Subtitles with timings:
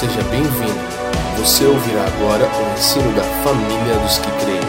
[0.00, 0.80] seja bem-vindo.
[1.36, 4.60] Você ouvirá agora o ensino da família dos que creem.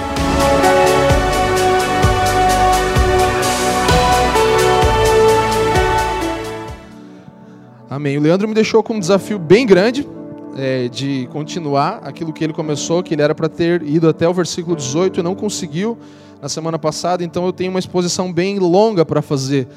[7.89, 8.17] Amém.
[8.17, 10.05] O Leandro me deixou com um desafio bem grande
[10.57, 14.33] é, de continuar aquilo que ele começou, que ele era para ter ido até o
[14.33, 15.97] versículo 18 e não conseguiu
[16.41, 19.69] na semana passada, então eu tenho uma exposição bem longa para fazer.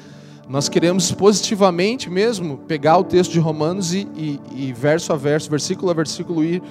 [0.47, 5.49] Nós queremos positivamente mesmo pegar o texto de Romanos e, e, e, verso a verso,
[5.49, 6.61] versículo a versículo, ir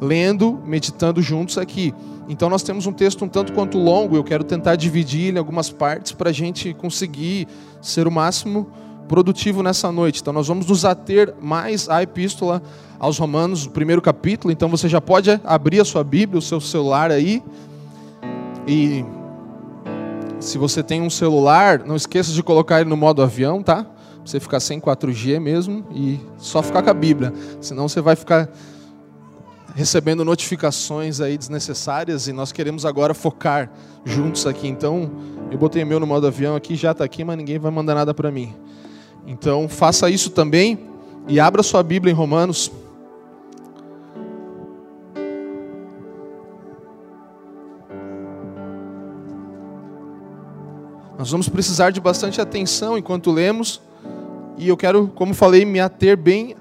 [0.00, 1.94] lendo, meditando juntos aqui.
[2.28, 5.70] Então nós temos um texto um tanto quanto longo, eu quero tentar dividir em algumas
[5.70, 7.46] partes para a gente conseguir
[7.80, 8.68] ser o máximo
[9.06, 10.20] produtivo nessa noite.
[10.20, 12.60] Então nós vamos nos ater mais à epístola
[12.98, 14.52] aos Romanos, o primeiro capítulo.
[14.52, 17.42] Então você já pode abrir a sua Bíblia, o seu celular aí
[18.66, 19.04] e
[20.40, 23.84] se você tem um celular, não esqueça de colocar ele no modo avião, tá?
[23.84, 23.92] Pra
[24.24, 27.32] você ficar sem 4G mesmo e só ficar com a Bíblia.
[27.60, 28.48] Senão você vai ficar
[29.74, 33.70] recebendo notificações aí desnecessárias e nós queremos agora focar
[34.04, 34.66] juntos aqui.
[34.66, 35.10] Então,
[35.50, 38.14] eu botei meu no modo avião aqui, já está aqui, mas ninguém vai mandar nada
[38.14, 38.54] para mim.
[39.26, 40.78] Então, faça isso também
[41.28, 42.72] e abra sua Bíblia em Romanos
[51.20, 53.78] Nós vamos precisar de bastante atenção enquanto lemos,
[54.56, 56.56] e eu quero, como falei, me ater bem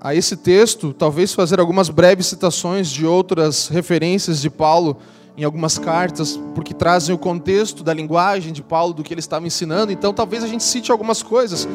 [0.00, 4.98] a esse texto, talvez fazer algumas breves citações de outras referências de Paulo
[5.36, 9.44] em algumas cartas, porque trazem o contexto da linguagem de Paulo, do que ele estava
[9.44, 9.90] ensinando.
[9.90, 11.66] Então, talvez a gente cite algumas coisas,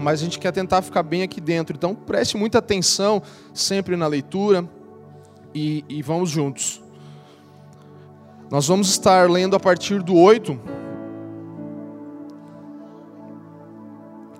[0.00, 1.76] mas a gente quer tentar ficar bem aqui dentro.
[1.76, 4.66] Então, preste muita atenção sempre na leitura
[5.54, 6.87] e, e vamos juntos.
[8.50, 10.58] Nós vamos estar lendo a partir do 8.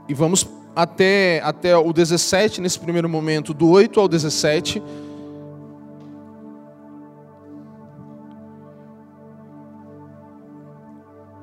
[0.09, 4.83] E vamos até, até o 17 nesse primeiro momento, do 8 ao 17.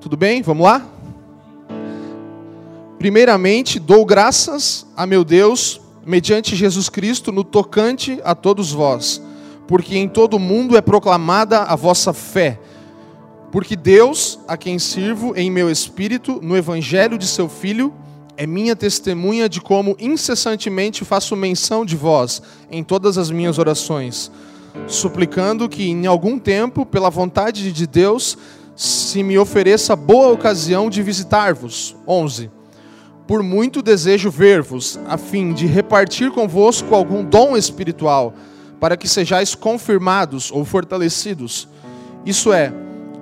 [0.02, 0.42] Tudo bem?
[0.42, 0.84] Vamos lá?
[2.98, 9.22] Primeiramente, dou graças a meu Deus, mediante Jesus Cristo, no tocante a todos vós
[9.68, 12.60] porque em todo o mundo é proclamada a vossa fé.
[13.56, 17.94] Porque Deus, a quem sirvo em meu espírito, no evangelho de seu Filho,
[18.36, 24.30] é minha testemunha de como incessantemente faço menção de vós em todas as minhas orações,
[24.88, 28.38] suplicando que em algum tempo, pela vontade de Deus,
[28.76, 31.96] se me ofereça boa ocasião de visitar-vos.
[32.06, 32.52] 11.
[33.26, 38.34] Por muito desejo ver-vos, a fim de repartir convosco algum dom espiritual
[38.82, 41.70] para que sejais confirmados ou fortalecidos.
[42.26, 42.74] Isso é,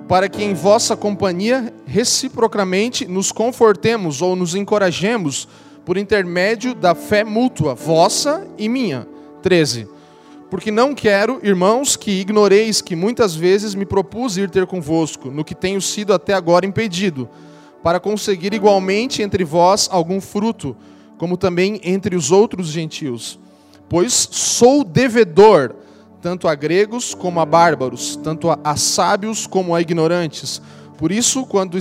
[0.08, 5.48] para que em vossa companhia reciprocamente nos confortemos ou nos encorajemos
[5.84, 9.06] por intermédio da fé mútua, vossa e minha.
[9.42, 9.88] 13.
[10.50, 15.44] Porque não quero, irmãos, que ignoreis que muitas vezes me propus ir ter convosco, no
[15.44, 17.28] que tenho sido até agora impedido,
[17.82, 20.76] para conseguir igualmente entre vós algum fruto,
[21.18, 23.38] como também entre os outros gentios
[23.88, 25.74] pois sou devedor
[26.24, 30.62] tanto a gregos como a bárbaros, tanto a, sábios como a ignorantes.
[30.96, 31.78] Por isso, quando,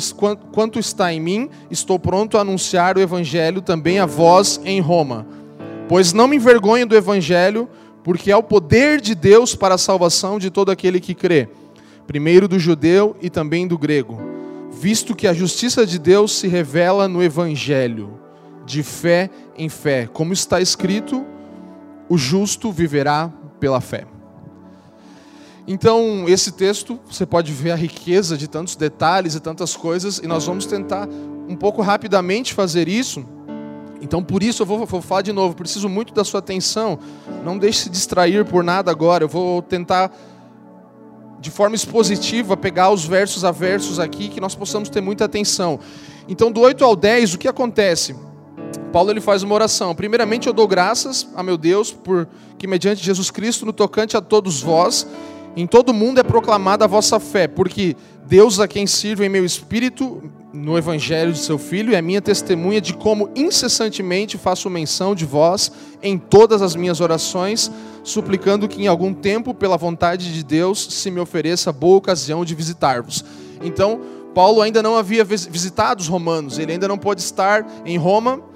[0.52, 5.26] quanto está em mim, estou pronto a anunciar o evangelho também a vós em Roma.
[5.88, 7.70] Pois não me envergonho do evangelho,
[8.04, 11.48] porque é o poder de Deus para a salvação de todo aquele que crê,
[12.06, 14.20] primeiro do judeu e também do grego,
[14.74, 18.20] visto que a justiça de Deus se revela no evangelho,
[18.66, 21.26] de fé em fé, como está escrito:
[22.10, 24.04] o justo viverá pela fé.
[25.68, 30.28] Então, esse texto, você pode ver a riqueza de tantos detalhes e tantas coisas, e
[30.28, 31.08] nós vamos tentar
[31.48, 33.26] um pouco rapidamente fazer isso.
[34.02, 37.00] Então, por isso, eu vou, vou falar de novo, preciso muito da sua atenção.
[37.46, 39.24] Não deixe se distrair por nada agora.
[39.24, 40.12] Eu vou tentar,
[41.40, 45.80] de forma expositiva, pegar os versos a versos aqui, que nós possamos ter muita atenção.
[46.28, 48.14] Então, do 8 ao 10, o que acontece?
[48.92, 49.96] Paulo ele faz uma oração.
[49.96, 52.28] Primeiramente, eu dou graças a meu Deus por
[52.58, 55.08] que mediante Jesus Cristo, no tocante a todos vós,
[55.56, 57.96] em todo mundo é proclamada a vossa fé, porque
[58.26, 60.22] Deus a quem sirvo em meu espírito
[60.54, 65.72] no evangelho de seu filho é minha testemunha de como incessantemente faço menção de vós
[66.02, 67.72] em todas as minhas orações,
[68.04, 72.54] suplicando que em algum tempo, pela vontade de Deus, se me ofereça boa ocasião de
[72.54, 73.26] visitar-vos.
[73.64, 74.02] Então,
[74.36, 78.53] Paulo ainda não havia visitado os romanos, ele ainda não pôde estar em Roma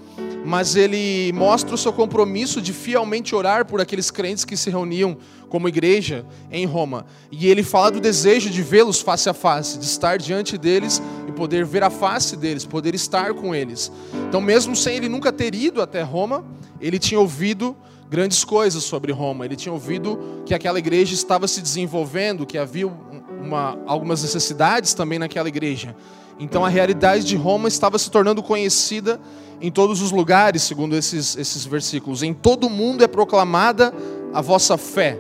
[0.47, 5.17] mas ele mostra o seu compromisso de fielmente orar por aqueles crentes que se reuniam
[5.49, 7.05] como igreja em Roma.
[7.29, 11.33] E ele fala do desejo de vê-los face a face, de estar diante deles e
[11.33, 13.91] poder ver a face deles, poder estar com eles.
[14.29, 16.45] Então, mesmo sem ele nunca ter ido até Roma,
[16.79, 17.75] ele tinha ouvido
[18.09, 19.43] grandes coisas sobre Roma.
[19.43, 25.19] Ele tinha ouvido que aquela igreja estava se desenvolvendo, que havia uma, algumas necessidades também
[25.19, 25.93] naquela igreja.
[26.39, 29.19] Então a realidade de Roma estava se tornando conhecida
[29.59, 32.21] em todos os lugares, segundo esses, esses versículos.
[32.21, 33.93] Em todo mundo é proclamada
[34.33, 35.19] a vossa fé.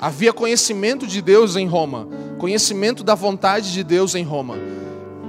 [0.00, 2.06] Havia conhecimento de Deus em Roma,
[2.38, 4.56] conhecimento da vontade de Deus em Roma.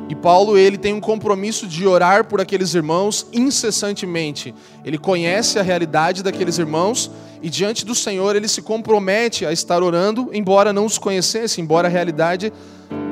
[0.10, 4.54] E Paulo, ele tem um compromisso de orar por aqueles irmãos incessantemente.
[4.84, 7.12] Ele conhece a realidade daqueles irmãos
[7.42, 11.88] e diante do Senhor ele se compromete a estar orando, embora não os conhecesse, embora
[11.88, 12.52] a realidade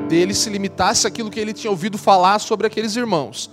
[0.08, 3.50] dele se limitasse àquilo que ele tinha ouvido falar sobre aqueles irmãos.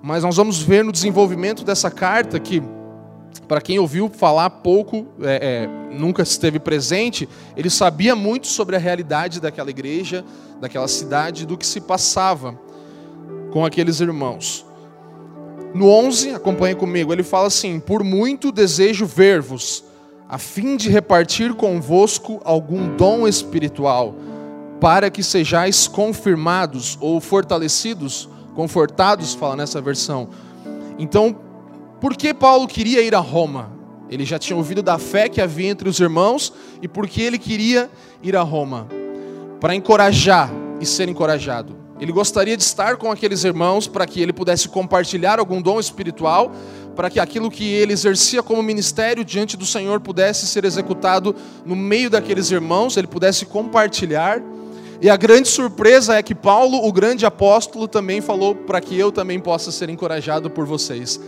[0.00, 2.62] Mas nós vamos ver no desenvolvimento dessa carta que,
[3.46, 8.78] para quem ouviu falar pouco, é, é, nunca esteve presente, ele sabia muito sobre a
[8.78, 10.24] realidade daquela igreja,
[10.60, 12.58] daquela cidade, do que se passava
[13.52, 14.64] com aqueles irmãos.
[15.74, 19.84] No 11, acompanhe comigo, ele fala assim: Por muito desejo ver-vos,
[20.28, 24.14] a fim de repartir convosco algum dom espiritual,
[24.82, 30.28] para que sejais confirmados ou fortalecidos, confortados, fala nessa versão.
[30.98, 31.34] Então,
[32.00, 33.70] por que Paulo queria ir a Roma?
[34.10, 36.52] Ele já tinha ouvido da fé que havia entre os irmãos
[36.82, 37.88] e por que ele queria
[38.22, 38.88] ir a Roma?
[39.62, 40.50] para encorajar
[40.80, 41.76] e ser encorajado.
[42.00, 46.50] Ele gostaria de estar com aqueles irmãos para que ele pudesse compartilhar algum dom espiritual,
[46.96, 51.76] para que aquilo que ele exercia como ministério diante do Senhor pudesse ser executado no
[51.76, 54.42] meio daqueles irmãos, ele pudesse compartilhar.
[55.02, 59.10] E a grande surpresa é que Paulo, o grande apóstolo, também falou para que eu
[59.10, 61.20] também possa ser encorajado por vocês.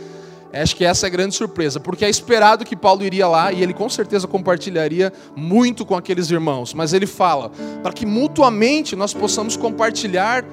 [0.53, 3.61] Acho que essa é a grande surpresa, porque é esperado que Paulo iria lá e
[3.61, 7.51] ele com certeza compartilharia muito com aqueles irmãos, mas ele fala
[7.83, 10.45] para que mutuamente nós possamos compartilhar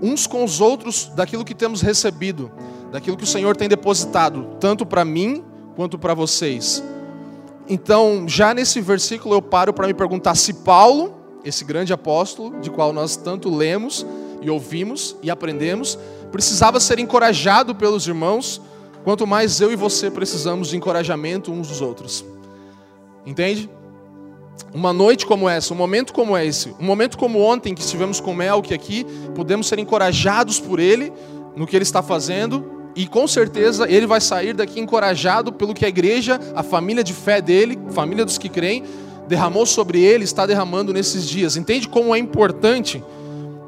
[0.00, 2.50] uns com os outros daquilo que temos recebido,
[2.90, 5.44] daquilo que o Senhor tem depositado, tanto para mim
[5.76, 6.82] quanto para vocês.
[7.68, 12.70] Então, já nesse versículo eu paro para me perguntar se Paulo, esse grande apóstolo, de
[12.70, 14.06] qual nós tanto lemos
[14.40, 15.98] e ouvimos e aprendemos,
[16.32, 18.60] precisava ser encorajado pelos irmãos
[19.04, 22.24] quanto mais eu e você precisamos de encorajamento uns dos outros.
[23.26, 23.70] Entende?
[24.72, 28.34] Uma noite como essa, um momento como esse, um momento como ontem que estivemos com
[28.34, 29.04] Mel, que aqui
[29.34, 31.12] podemos ser encorajados por ele
[31.54, 35.84] no que ele está fazendo e com certeza ele vai sair daqui encorajado pelo que
[35.84, 38.84] a igreja, a família de fé dele, família dos que creem,
[39.28, 41.56] derramou sobre ele, está derramando nesses dias.
[41.56, 43.02] Entende como é importante?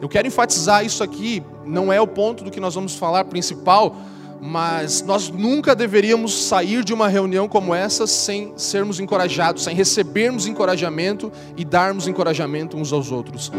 [0.00, 3.96] Eu quero enfatizar isso aqui, não é o ponto do que nós vamos falar principal,
[4.40, 10.46] mas nós nunca deveríamos sair de uma reunião como essa sem sermos encorajados, sem recebermos
[10.46, 13.50] encorajamento e darmos encorajamento uns aos outros.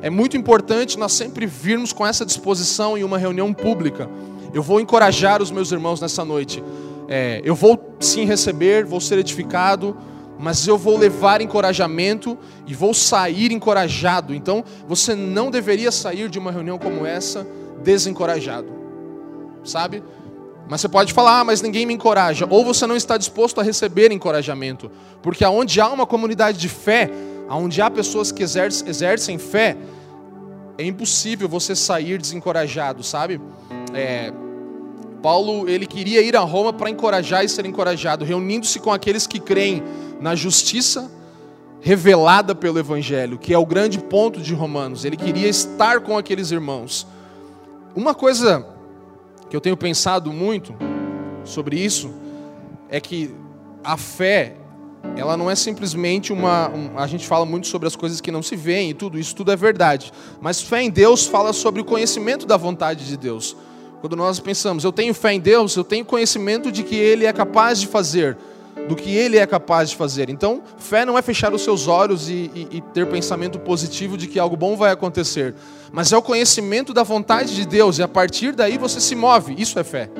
[0.00, 4.08] É muito importante nós sempre virmos com essa disposição em uma reunião pública.
[4.54, 6.62] Eu vou encorajar os meus irmãos nessa noite.
[7.08, 9.96] É, eu vou sim receber, vou ser edificado,
[10.38, 14.34] mas eu vou levar encorajamento e vou sair encorajado.
[14.34, 17.46] Então, você não deveria sair de uma reunião como essa
[17.82, 18.78] desencorajado
[19.68, 20.02] sabe?
[20.68, 22.46] Mas você pode falar, ah, mas ninguém me encoraja.
[22.48, 24.90] Ou você não está disposto a receber encorajamento.
[25.22, 27.10] Porque aonde há uma comunidade de fé,
[27.48, 29.76] aonde há pessoas que exercem, fé,
[30.76, 33.40] é impossível você sair desencorajado, sabe?
[33.94, 34.32] É,
[35.22, 39.40] Paulo, ele queria ir a Roma para encorajar e ser encorajado, reunindo-se com aqueles que
[39.40, 39.82] creem
[40.20, 41.10] na justiça
[41.80, 45.04] revelada pelo Evangelho, que é o grande ponto de Romanos.
[45.04, 47.06] Ele queria estar com aqueles irmãos.
[47.94, 48.66] Uma coisa
[49.48, 50.74] que eu tenho pensado muito
[51.44, 52.12] sobre isso
[52.88, 53.34] é que
[53.82, 54.56] a fé,
[55.16, 56.68] ela não é simplesmente uma.
[56.68, 59.34] Um, a gente fala muito sobre as coisas que não se veem e tudo, isso
[59.34, 60.12] tudo é verdade.
[60.40, 63.56] Mas fé em Deus fala sobre o conhecimento da vontade de Deus.
[64.00, 67.32] Quando nós pensamos, eu tenho fé em Deus, eu tenho conhecimento de que Ele é
[67.32, 68.36] capaz de fazer,
[68.88, 70.30] do que Ele é capaz de fazer.
[70.30, 74.26] Então, fé não é fechar os seus olhos e, e, e ter pensamento positivo de
[74.26, 75.54] que algo bom vai acontecer
[75.92, 79.54] mas é o conhecimento da vontade de Deus, e a partir daí você se move.
[79.58, 80.10] Isso é fé.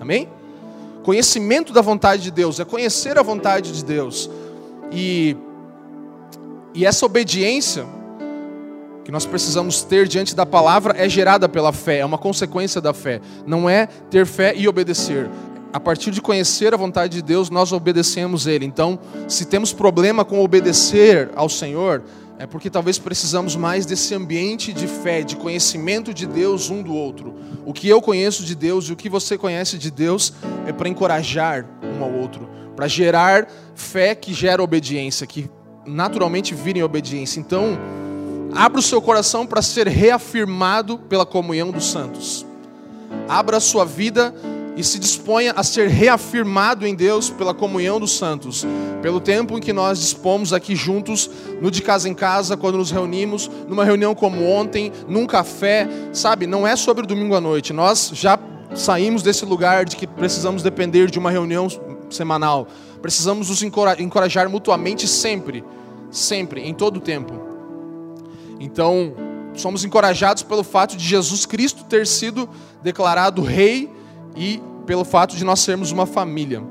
[0.00, 0.28] Amém?
[1.02, 4.28] Conhecimento da vontade de Deus, é conhecer a vontade de Deus.
[4.92, 5.36] E,
[6.74, 7.86] e essa obediência
[9.08, 12.92] que nós precisamos ter diante da palavra é gerada pela fé, é uma consequência da
[12.92, 13.22] fé.
[13.46, 15.30] Não é ter fé e obedecer.
[15.72, 18.66] A partir de conhecer a vontade de Deus, nós obedecemos Ele.
[18.66, 22.02] Então, se temos problema com obedecer ao Senhor,
[22.38, 26.92] é porque talvez precisamos mais desse ambiente de fé, de conhecimento de Deus um do
[26.92, 27.34] outro.
[27.64, 30.34] O que eu conheço de Deus e o que você conhece de Deus
[30.66, 32.46] é para encorajar um ao outro,
[32.76, 35.48] para gerar fé que gera obediência, que
[35.86, 37.40] naturalmente vira em obediência.
[37.40, 37.78] Então,
[38.52, 42.46] abra o seu coração para ser reafirmado pela comunhão dos santos.
[43.28, 44.34] Abra a sua vida
[44.76, 48.64] e se disponha a ser reafirmado em Deus pela comunhão dos santos,
[49.02, 51.28] pelo tempo em que nós dispomos aqui juntos,
[51.60, 56.46] no de casa em casa, quando nos reunimos, numa reunião como ontem, num café, sabe?
[56.46, 57.72] Não é sobre o domingo à noite.
[57.72, 58.38] Nós já
[58.74, 61.66] saímos desse lugar de que precisamos depender de uma reunião
[62.08, 62.68] semanal.
[63.02, 65.64] Precisamos nos encorajar mutuamente sempre,
[66.08, 67.47] sempre, em todo o tempo.
[68.60, 69.14] Então,
[69.54, 72.48] somos encorajados pelo fato de Jesus Cristo ter sido
[72.82, 73.90] declarado rei
[74.36, 76.62] e pelo fato de nós sermos uma família.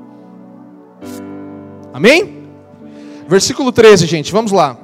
[1.92, 2.48] Amém?
[3.26, 4.76] Versículo 13, gente, vamos lá.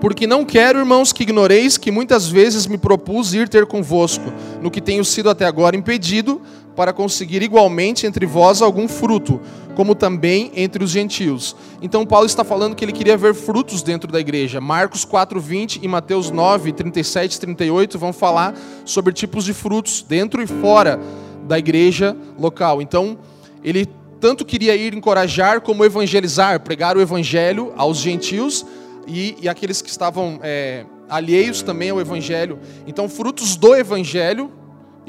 [0.00, 4.70] Porque não quero, irmãos, que ignoreis que muitas vezes me propus ir ter convosco, no
[4.70, 6.40] que tenho sido até agora impedido,
[6.74, 9.40] para conseguir igualmente entre vós algum fruto,
[9.74, 11.56] como também entre os gentios.
[11.82, 14.60] Então Paulo está falando que ele queria ver frutos dentro da igreja.
[14.60, 20.42] Marcos 4:20 e Mateus 9, 37 e 38 vão falar sobre tipos de frutos dentro
[20.42, 21.00] e fora
[21.46, 22.80] da igreja local.
[22.80, 23.18] Então,
[23.62, 23.88] ele
[24.20, 28.66] tanto queria ir encorajar como evangelizar, pregar o evangelho aos gentios
[29.06, 32.58] e, e aqueles que estavam é, alheios também ao evangelho.
[32.86, 34.50] Então, frutos do evangelho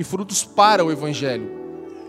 [0.01, 1.61] e frutos para o evangelho.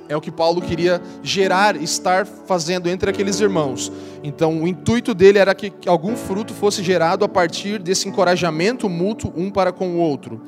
[0.09, 3.93] É o que Paulo queria gerar, estar fazendo entre aqueles irmãos.
[4.23, 9.33] Então, o intuito dele era que algum fruto fosse gerado a partir desse encorajamento mútuo
[9.37, 10.41] um para com o outro.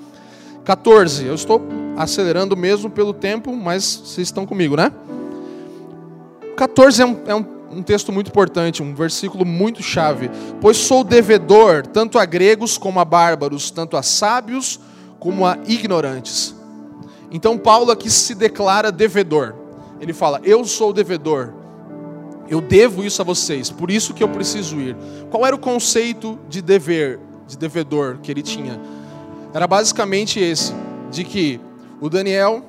[0.65, 1.27] 14.
[1.27, 1.63] Eu estou
[1.97, 4.91] acelerando mesmo pelo tempo, mas vocês estão comigo, né?
[6.57, 10.31] 14 é um, é um, um texto muito importante, um versículo muito chave.
[10.61, 14.81] Pois sou devedor tanto a gregos como a bárbaros, tanto a sábios
[15.19, 16.54] como a ignorantes.
[17.35, 19.57] Então Paulo aqui se declara devedor.
[20.00, 21.53] Ele fala: Eu sou devedor.
[22.49, 24.97] Eu devo isso a vocês, por isso que eu preciso ir.
[25.31, 28.81] Qual era o conceito de dever, de devedor que ele tinha?
[29.53, 30.73] Era basicamente esse,
[31.11, 31.61] de que
[32.00, 32.62] o Daniel,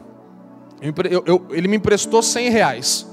[0.81, 3.05] eu, eu, ele me emprestou 100 reais.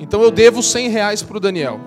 [0.00, 1.78] Então eu devo 100 reais para o Daniel.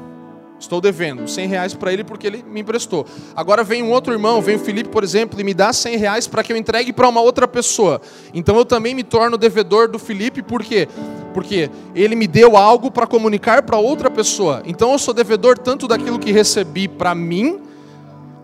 [0.62, 3.04] Estou devendo 100 reais para ele porque ele me emprestou.
[3.36, 6.28] Agora vem um outro irmão, vem o Felipe, por exemplo, e me dá 100 reais
[6.28, 8.00] para que eu entregue para uma outra pessoa.
[8.32, 10.88] Então eu também me torno devedor do Felipe, por quê?
[11.34, 14.62] Porque ele me deu algo para comunicar para outra pessoa.
[14.64, 17.60] Então eu sou devedor tanto daquilo que recebi para mim,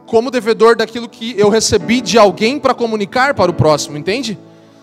[0.07, 4.39] como devedor daquilo que eu recebi de alguém para comunicar para o próximo, entende?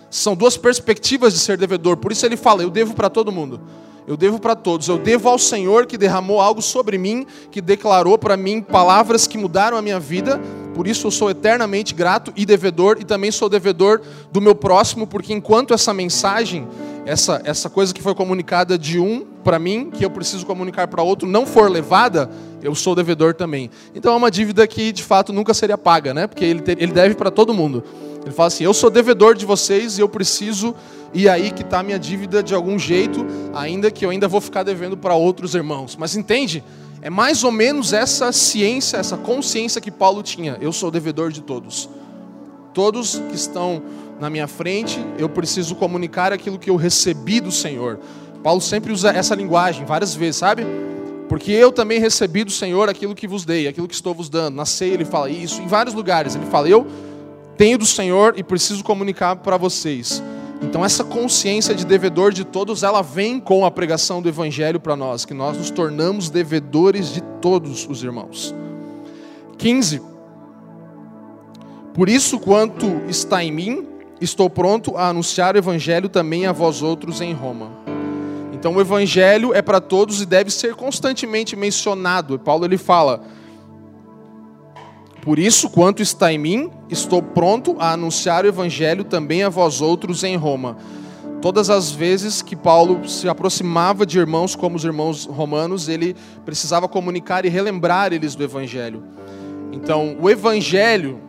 [0.09, 1.97] São duas perspectivas de ser devedor.
[1.97, 3.59] Por isso ele fala: eu devo para todo mundo.
[4.07, 4.87] Eu devo para todos.
[4.87, 9.37] Eu devo ao Senhor que derramou algo sobre mim, que declarou para mim palavras que
[9.37, 10.39] mudaram a minha vida.
[10.75, 15.07] Por isso eu sou eternamente grato e devedor, e também sou devedor do meu próximo,
[15.07, 16.67] porque enquanto essa mensagem,
[17.05, 21.01] essa, essa coisa que foi comunicada de um para mim, que eu preciso comunicar para
[21.01, 22.29] outro, não for levada,
[22.61, 23.71] eu sou devedor também.
[23.95, 26.27] Então é uma dívida que de fato nunca seria paga, né?
[26.27, 27.83] Porque ele, ele deve para todo mundo.
[28.25, 30.75] Ele fala assim: Eu sou devedor de vocês e eu preciso
[31.13, 34.41] ir aí que está a minha dívida de algum jeito, ainda que eu ainda vou
[34.41, 35.95] ficar devendo para outros irmãos.
[35.95, 36.63] Mas entende?
[37.01, 40.57] É mais ou menos essa ciência, essa consciência que Paulo tinha.
[40.59, 41.87] Eu sou devedor de todos.
[42.73, 43.81] Todos que estão
[44.19, 47.99] na minha frente, eu preciso comunicar aquilo que eu recebi do Senhor.
[48.43, 50.65] Paulo sempre usa essa linguagem várias vezes, sabe?
[51.27, 54.55] Porque eu também recebi do Senhor aquilo que vos dei, aquilo que estou vos dando.
[54.55, 56.85] Na ceia ele fala isso, em vários lugares ele fala: Eu
[57.57, 60.21] tenho do Senhor e preciso comunicar para vocês.
[60.61, 64.95] Então essa consciência de devedor de todos, ela vem com a pregação do evangelho para
[64.95, 68.53] nós, que nós nos tornamos devedores de todos os irmãos.
[69.57, 70.01] 15.
[71.93, 73.87] Por isso quanto está em mim,
[74.19, 77.71] estou pronto a anunciar o evangelho também a vós outros em Roma.
[78.53, 82.39] Então o evangelho é para todos e deve ser constantemente mencionado.
[82.39, 83.21] Paulo ele fala:
[85.25, 89.81] Por isso, quanto está em mim, estou pronto a anunciar o evangelho também a vós
[89.81, 90.77] outros em Roma.
[91.41, 96.15] Todas as vezes que Paulo se aproximava de irmãos como os irmãos romanos, ele
[96.45, 99.03] precisava comunicar e relembrar eles do evangelho.
[99.71, 101.19] Então, o evangelho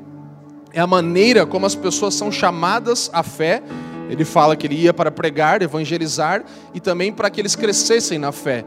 [0.75, 3.63] é a maneira como as pessoas são chamadas à fé
[4.09, 8.33] ele fala que ele ia para pregar, evangelizar e também para que eles crescessem na
[8.33, 8.65] fé.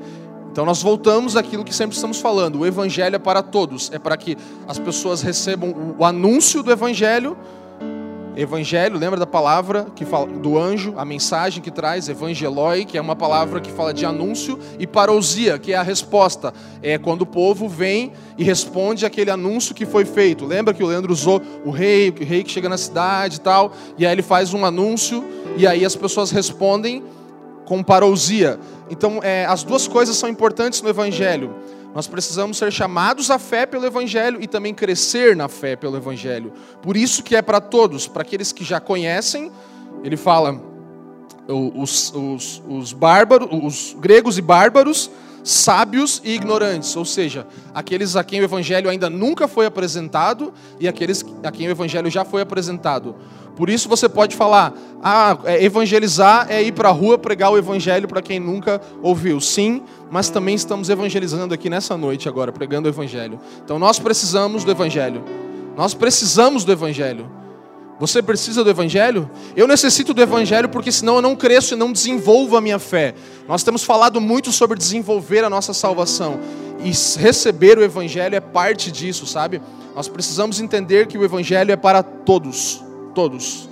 [0.51, 4.17] Então nós voltamos àquilo que sempre estamos falando: o evangelho é para todos, é para
[4.17, 4.37] que
[4.67, 7.37] as pessoas recebam o anúncio do evangelho
[8.39, 13.01] Evangelho, lembra da palavra que fala do anjo, a mensagem que traz, evangeloi, que é
[13.01, 16.53] uma palavra que fala de anúncio, e parousia, que é a resposta.
[16.81, 20.45] É quando o povo vem e responde aquele anúncio que foi feito.
[20.45, 23.73] Lembra que o Leandro usou o rei, o rei que chega na cidade e tal,
[23.97, 25.21] e aí ele faz um anúncio,
[25.57, 27.03] e aí as pessoas respondem
[27.65, 28.57] com parousia.
[28.89, 31.55] Então, é, as duas coisas são importantes no evangelho.
[31.93, 36.53] Nós precisamos ser chamados à fé pelo Evangelho e também crescer na fé pelo Evangelho.
[36.81, 39.51] Por isso que é para todos, para aqueles que já conhecem,
[40.03, 40.61] ele fala
[41.47, 45.09] os, os, os bárbaros, os gregos e bárbaros,
[45.43, 50.87] sábios e ignorantes, ou seja, aqueles a quem o Evangelho ainda nunca foi apresentado e
[50.87, 53.15] aqueles a quem o Evangelho já foi apresentado.
[53.59, 57.57] Por isso você pode falar, ah, é, evangelizar é ir para a rua pregar o
[57.57, 59.41] evangelho para quem nunca ouviu.
[59.41, 63.37] Sim, mas também estamos evangelizando aqui nessa noite agora, pregando o evangelho.
[63.61, 65.25] Então nós precisamos do evangelho.
[65.75, 67.29] Nós precisamos do evangelho.
[67.99, 69.29] Você precisa do Evangelho?
[69.55, 73.13] Eu necessito do Evangelho porque senão eu não cresço e não desenvolvo a minha fé.
[73.47, 76.39] Nós temos falado muito sobre desenvolver a nossa salvação.
[76.81, 79.61] E receber o Evangelho é parte disso, sabe?
[79.95, 82.81] Nós precisamos entender que o Evangelho é para todos
[83.19, 83.67] todos.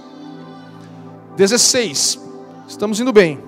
[1.37, 2.19] 16.
[2.67, 3.39] Estamos indo bem.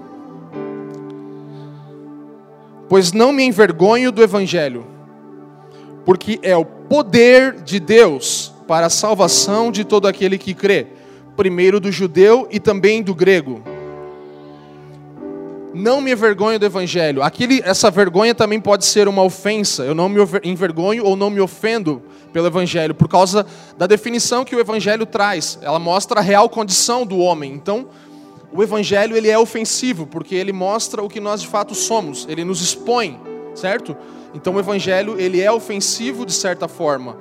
[2.87, 4.87] Pois não me envergonho do Evangelho,
[6.05, 10.85] porque é o poder de Deus para a salvação de todo aquele que crê,
[11.35, 13.63] primeiro do judeu e também do grego.
[15.73, 17.23] Não me envergonho do Evangelho.
[17.23, 19.81] Aquele, essa vergonha também pode ser uma ofensa.
[19.81, 21.99] Eu não me envergonho ou não me ofendo
[22.31, 23.43] pelo Evangelho, por causa
[23.75, 25.57] da definição que o Evangelho traz.
[25.63, 27.51] Ela mostra a real condição do homem.
[27.51, 27.87] Então,
[28.53, 32.27] o Evangelho ele é ofensivo, porque ele mostra o que nós de fato somos.
[32.29, 33.19] Ele nos expõe,
[33.55, 33.97] certo?
[34.35, 37.17] Então, o Evangelho ele é ofensivo de certa forma.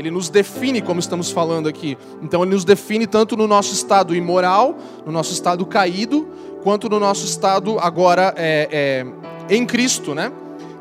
[0.00, 1.98] Ele nos define, como estamos falando aqui.
[2.22, 6.26] Então, ele nos define tanto no nosso estado imoral, no nosso estado caído,
[6.62, 9.04] quanto no nosso estado agora é,
[9.48, 10.32] é, em Cristo, né?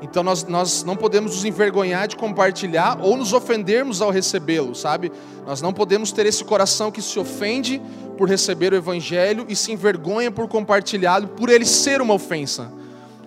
[0.01, 5.11] Então nós, nós não podemos nos envergonhar de compartilhar ou nos ofendermos ao recebê-lo, sabe?
[5.45, 7.81] Nós não podemos ter esse coração que se ofende
[8.17, 12.71] por receber o Evangelho e se envergonha por compartilhá-lo, por ele ser uma ofensa.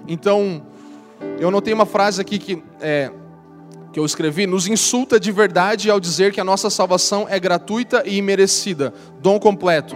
[0.09, 0.63] Então,
[1.39, 3.13] eu notei uma frase aqui que, é,
[3.93, 8.03] que eu escrevi: nos insulta de verdade ao dizer que a nossa salvação é gratuita
[8.07, 9.95] e imerecida, dom completo.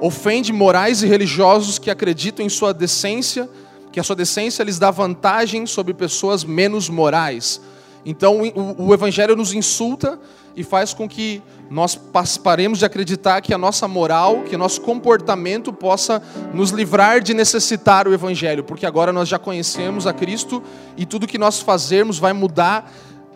[0.00, 3.48] Ofende morais e religiosos que acreditam em sua decência
[3.90, 7.60] que a sua decência lhes dá vantagem sobre pessoas menos morais.
[8.04, 10.18] Então o, o Evangelho nos insulta
[10.56, 11.98] e faz com que nós
[12.42, 16.22] paremos de acreditar que a nossa moral, que nosso comportamento possa
[16.54, 20.62] nos livrar de necessitar o Evangelho, porque agora nós já conhecemos a Cristo
[20.96, 22.90] e tudo que nós fazermos vai mudar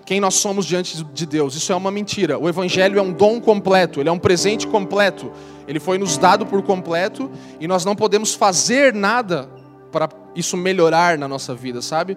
[0.05, 1.55] quem nós somos diante de Deus.
[1.55, 2.39] Isso é uma mentira.
[2.39, 5.31] O Evangelho é um dom completo, ele é um presente completo.
[5.67, 9.49] Ele foi nos dado por completo e nós não podemos fazer nada
[9.91, 12.17] para isso melhorar na nossa vida, sabe?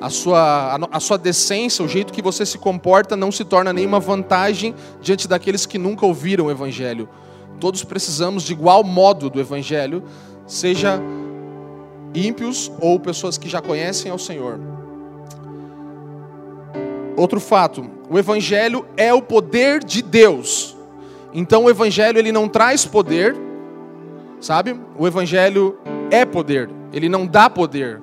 [0.00, 3.98] A sua, a, sua decência, o jeito que você se comporta, não se torna nenhuma
[3.98, 7.08] vantagem diante daqueles que nunca ouviram o Evangelho.
[7.58, 10.04] Todos precisamos de igual modo do Evangelho,
[10.46, 11.00] seja
[12.14, 14.77] ímpios ou pessoas que já conhecem ao Senhor.
[17.18, 20.76] Outro fato, o Evangelho é o poder de Deus.
[21.34, 23.36] Então o Evangelho ele não traz poder,
[24.40, 24.78] sabe?
[24.96, 25.78] O Evangelho
[26.10, 26.70] é poder.
[26.92, 28.00] Ele não dá poder,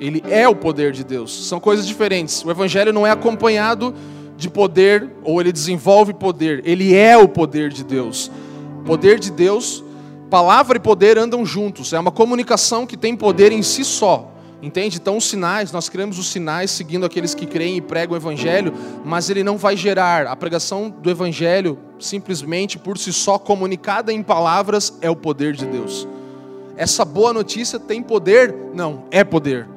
[0.00, 1.46] ele é o poder de Deus.
[1.46, 2.42] São coisas diferentes.
[2.44, 3.94] O evangelho não é acompanhado
[4.36, 8.30] de poder ou ele desenvolve poder, ele é o poder de Deus.
[8.86, 9.84] Poder de Deus,
[10.30, 11.92] palavra e poder andam juntos.
[11.92, 14.32] É uma comunicação que tem poder em si só.
[14.62, 14.98] Entende?
[15.00, 18.74] Então, os sinais, nós criamos os sinais seguindo aqueles que creem e pregam o Evangelho,
[19.04, 20.26] mas ele não vai gerar.
[20.26, 25.64] A pregação do Evangelho, simplesmente por si só, comunicada em palavras, é o poder de
[25.64, 26.06] Deus
[26.80, 28.54] essa boa notícia tem poder?
[28.72, 29.68] Não, é poder.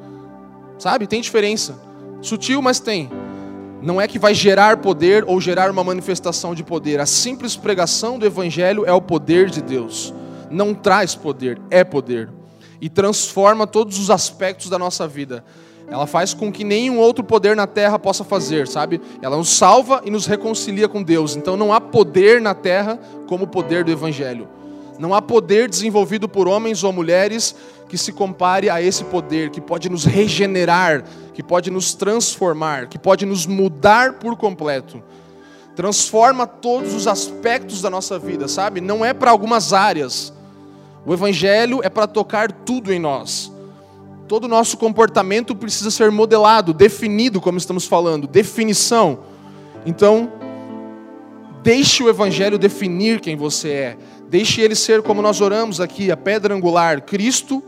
[0.80, 1.06] Sabe?
[1.06, 1.78] Tem diferença.
[2.22, 3.12] Sutil, mas tem.
[3.82, 7.02] Não é que vai gerar poder ou gerar uma manifestação de poder.
[7.02, 10.14] A simples pregação do Evangelho é o poder de Deus.
[10.50, 12.30] Não traz poder, é poder.
[12.82, 15.44] E transforma todos os aspectos da nossa vida.
[15.88, 19.02] Ela faz com que nenhum outro poder na terra possa fazer, sabe?
[19.22, 21.36] Ela nos salva e nos reconcilia com Deus.
[21.36, 24.48] Então não há poder na terra como o poder do Evangelho.
[24.98, 27.56] Não há poder desenvolvido por homens ou mulheres
[27.90, 32.98] que se compare a esse poder, que pode nos regenerar, que pode nos transformar, que
[32.98, 35.02] pode nos mudar por completo.
[35.76, 38.80] Transforma todos os aspectos da nossa vida, sabe?
[38.80, 40.32] Não é para algumas áreas.
[41.06, 43.52] O Evangelho é para tocar tudo em nós.
[44.28, 49.20] Todo o nosso comportamento precisa ser modelado, definido, como estamos falando, definição.
[49.86, 50.32] Então,
[51.62, 53.98] deixe o Evangelho definir quem você é
[54.34, 57.62] Deixe ele ser como nós oramos aqui, a pedra angular, Cristo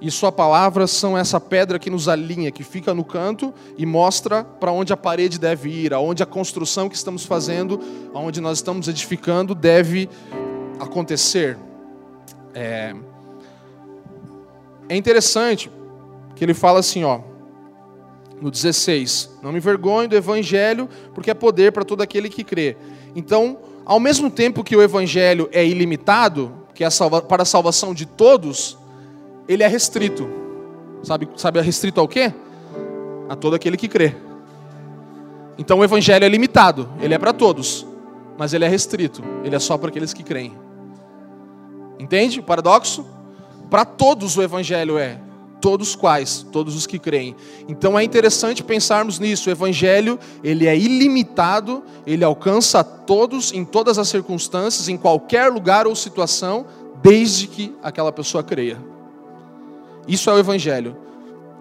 [0.00, 4.42] e Sua palavra são essa pedra que nos alinha, que fica no canto e mostra
[4.42, 7.78] para onde a parede deve ir, aonde a construção que estamos fazendo,
[8.12, 10.08] aonde nós estamos edificando deve
[10.80, 11.56] acontecer.
[12.54, 12.94] É,
[14.88, 15.70] é interessante
[16.34, 17.20] que ele fala assim, ó,
[18.40, 22.76] no 16: Não me vergonhe do evangelho, porque é poder para todo aquele que crê.
[23.14, 26.88] Então, ao mesmo tempo que o evangelho é ilimitado, que é
[27.28, 28.76] para a salvação de todos,
[29.48, 30.28] ele é restrito.
[31.02, 32.32] Sabe, sabe restrito ao quê?
[33.28, 34.14] A todo aquele que crê.
[35.58, 37.86] Então o evangelho é limitado, ele é para todos,
[38.38, 40.52] mas ele é restrito, ele é só para aqueles que creem.
[42.02, 43.06] Entende o paradoxo?
[43.70, 45.18] Para todos o evangelho é,
[45.60, 46.44] todos quais?
[46.50, 47.36] Todos os que creem.
[47.68, 49.48] Então é interessante pensarmos nisso.
[49.48, 55.50] O evangelho, ele é ilimitado, ele alcança a todos em todas as circunstâncias, em qualquer
[55.50, 56.66] lugar ou situação,
[57.00, 58.78] desde que aquela pessoa creia.
[60.06, 60.96] Isso é o Evangelho.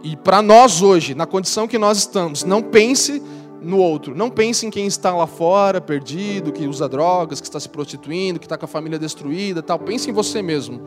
[0.04, 3.22] E para nós hoje, na condição que nós estamos, não pense
[3.62, 4.16] no outro.
[4.16, 8.40] Não pense em quem está lá fora, perdido, que usa drogas, que está se prostituindo,
[8.40, 9.80] que está com a família destruída, tal.
[9.80, 10.82] Pense em você mesmo.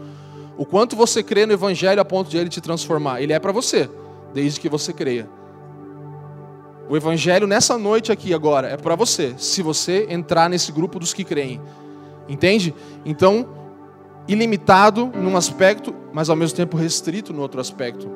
[0.57, 3.21] O quanto você crê no Evangelho a ponto de ele te transformar.
[3.23, 3.89] Ele é para você,
[4.33, 5.29] desde que você creia.
[6.89, 11.15] O Evangelho nessa noite aqui agora é para você, se você entrar nesse grupo dos
[11.15, 11.61] que creem.
[12.29, 12.75] Entende?
[13.05, 13.49] Então,
[14.29, 18.11] ilimitado num aspecto, mas ao mesmo tempo restrito no outro aspecto.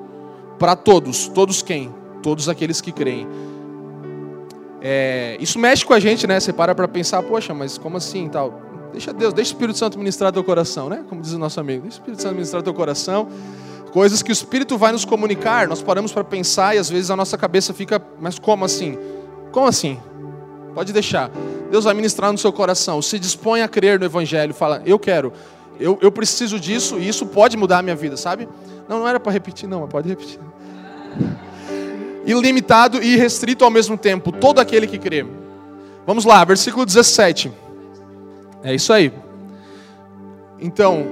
[0.59, 1.95] Para todos, todos quem?
[2.23, 3.27] Todos aqueles que creem.
[4.81, 6.39] É, isso mexe com a gente, né?
[6.39, 8.63] Você para para pensar, poxa, mas como assim tal?
[8.93, 11.05] Deixa Deus, deixa o Espírito Santo ministrar teu coração, né?
[11.09, 13.29] Como diz o nosso amigo, deixa o Espírito Santo ministrar teu coração.
[13.93, 17.17] Coisas que o Espírito vai nos comunicar, nós paramos para pensar e às vezes a
[17.17, 18.99] nossa cabeça fica, mas como assim?
[19.51, 19.99] Como assim?
[20.75, 21.31] Pode deixar.
[21.71, 23.01] Deus vai ministrar no seu coração.
[23.03, 24.55] Se dispõe a crer no Evangelho.
[24.55, 25.33] Fala, eu quero
[25.79, 28.49] eu, eu preciso disso e isso pode mudar a minha vida, sabe?
[28.89, 30.41] Não, não era para repetir, não, mas pode repetir.
[32.31, 35.27] Ilimitado e restrito ao mesmo tempo, todo aquele que crê.
[36.07, 37.51] Vamos lá, versículo 17.
[38.63, 39.13] É isso aí.
[40.61, 41.07] Então,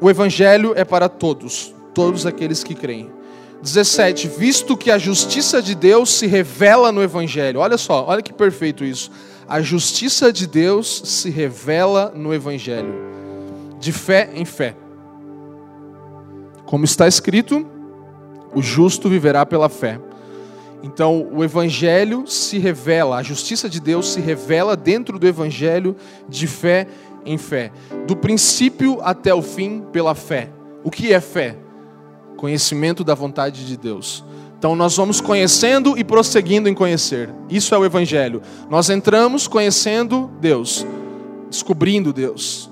[0.00, 3.10] o evangelho é para todos, todos aqueles que creem.
[3.62, 4.26] 17.
[4.28, 7.60] Visto que a justiça de Deus se revela no evangelho.
[7.60, 9.10] Olha só, olha que perfeito isso.
[9.48, 13.12] A justiça de Deus se revela no evangelho
[13.82, 14.76] de fé em fé.
[16.64, 17.66] Como está escrito,
[18.54, 19.98] o justo viverá pela fé.
[20.82, 25.96] Então, o Evangelho se revela, a justiça de Deus se revela dentro do Evangelho
[26.28, 26.88] de fé
[27.24, 27.70] em fé,
[28.06, 30.50] do princípio até o fim pela fé.
[30.82, 31.56] O que é fé?
[32.36, 34.24] Conhecimento da vontade de Deus.
[34.58, 37.30] Então, nós vamos conhecendo e prosseguindo em conhecer.
[37.48, 38.42] Isso é o Evangelho.
[38.68, 40.84] Nós entramos conhecendo Deus,
[41.48, 42.71] descobrindo Deus,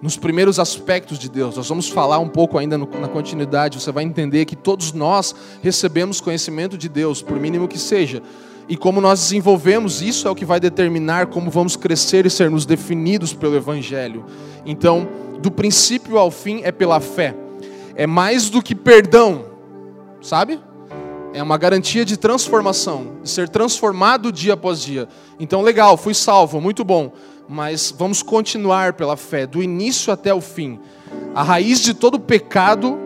[0.00, 1.56] nos primeiros aspectos de Deus.
[1.56, 3.80] Nós vamos falar um pouco ainda no, na continuidade.
[3.80, 8.22] Você vai entender que todos nós recebemos conhecimento de Deus, por mínimo que seja.
[8.68, 12.64] E como nós desenvolvemos, isso é o que vai determinar como vamos crescer e sermos
[12.64, 14.24] definidos pelo Evangelho.
[14.64, 17.34] Então, do princípio ao fim é pela fé.
[17.94, 19.44] É mais do que perdão,
[20.20, 20.58] sabe?
[21.34, 25.08] É uma garantia de transformação, de ser transformado dia após dia.
[25.38, 27.12] Então, legal, fui salvo, muito bom
[27.48, 30.80] mas vamos continuar pela fé, do início até o fim.
[31.34, 32.98] A raiz de todo pecado,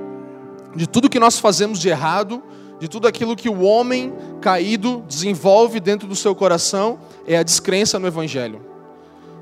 [0.74, 2.42] de tudo que nós fazemos de errado,
[2.78, 7.98] de tudo aquilo que o homem caído desenvolve dentro do seu coração, é a descrença
[7.98, 8.60] no Evangelho.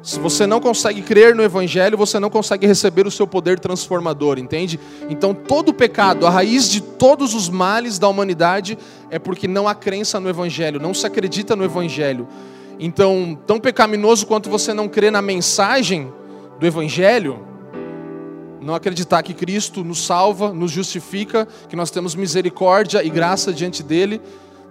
[0.03, 4.39] Se você não consegue crer no Evangelho, você não consegue receber o seu poder transformador,
[4.39, 4.79] entende?
[5.11, 8.79] Então, todo pecado, a raiz de todos os males da humanidade
[9.11, 12.29] é porque não há crença no Evangelho, não se acredita no Evangelho.
[12.79, 16.13] Então, tão pecaminoso quanto você não crer na mensagem
[16.61, 17.39] do Evangelho,
[18.61, 23.83] não acreditar que Cristo nos salva, nos justifica, que nós temos misericórdia e graça diante
[23.83, 24.21] dele,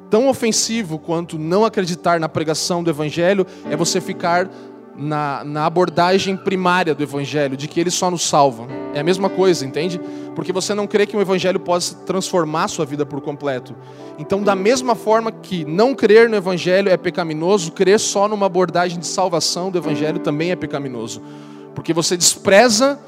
[0.10, 4.50] tão ofensivo quanto não acreditar na pregação do Evangelho é você ficar
[4.98, 8.68] na, na abordagem primária do Evangelho, de que ele só nos salva.
[8.94, 10.00] É a mesma coisa, entende?
[10.36, 13.76] Porque você não crê que o Evangelho possa transformar a sua vida por completo.
[14.18, 19.00] Então, da mesma forma que não crer no Evangelho é pecaminoso, crer só numa abordagem
[19.00, 21.22] de salvação do Evangelho também é pecaminoso.
[21.74, 23.00] Porque você despreza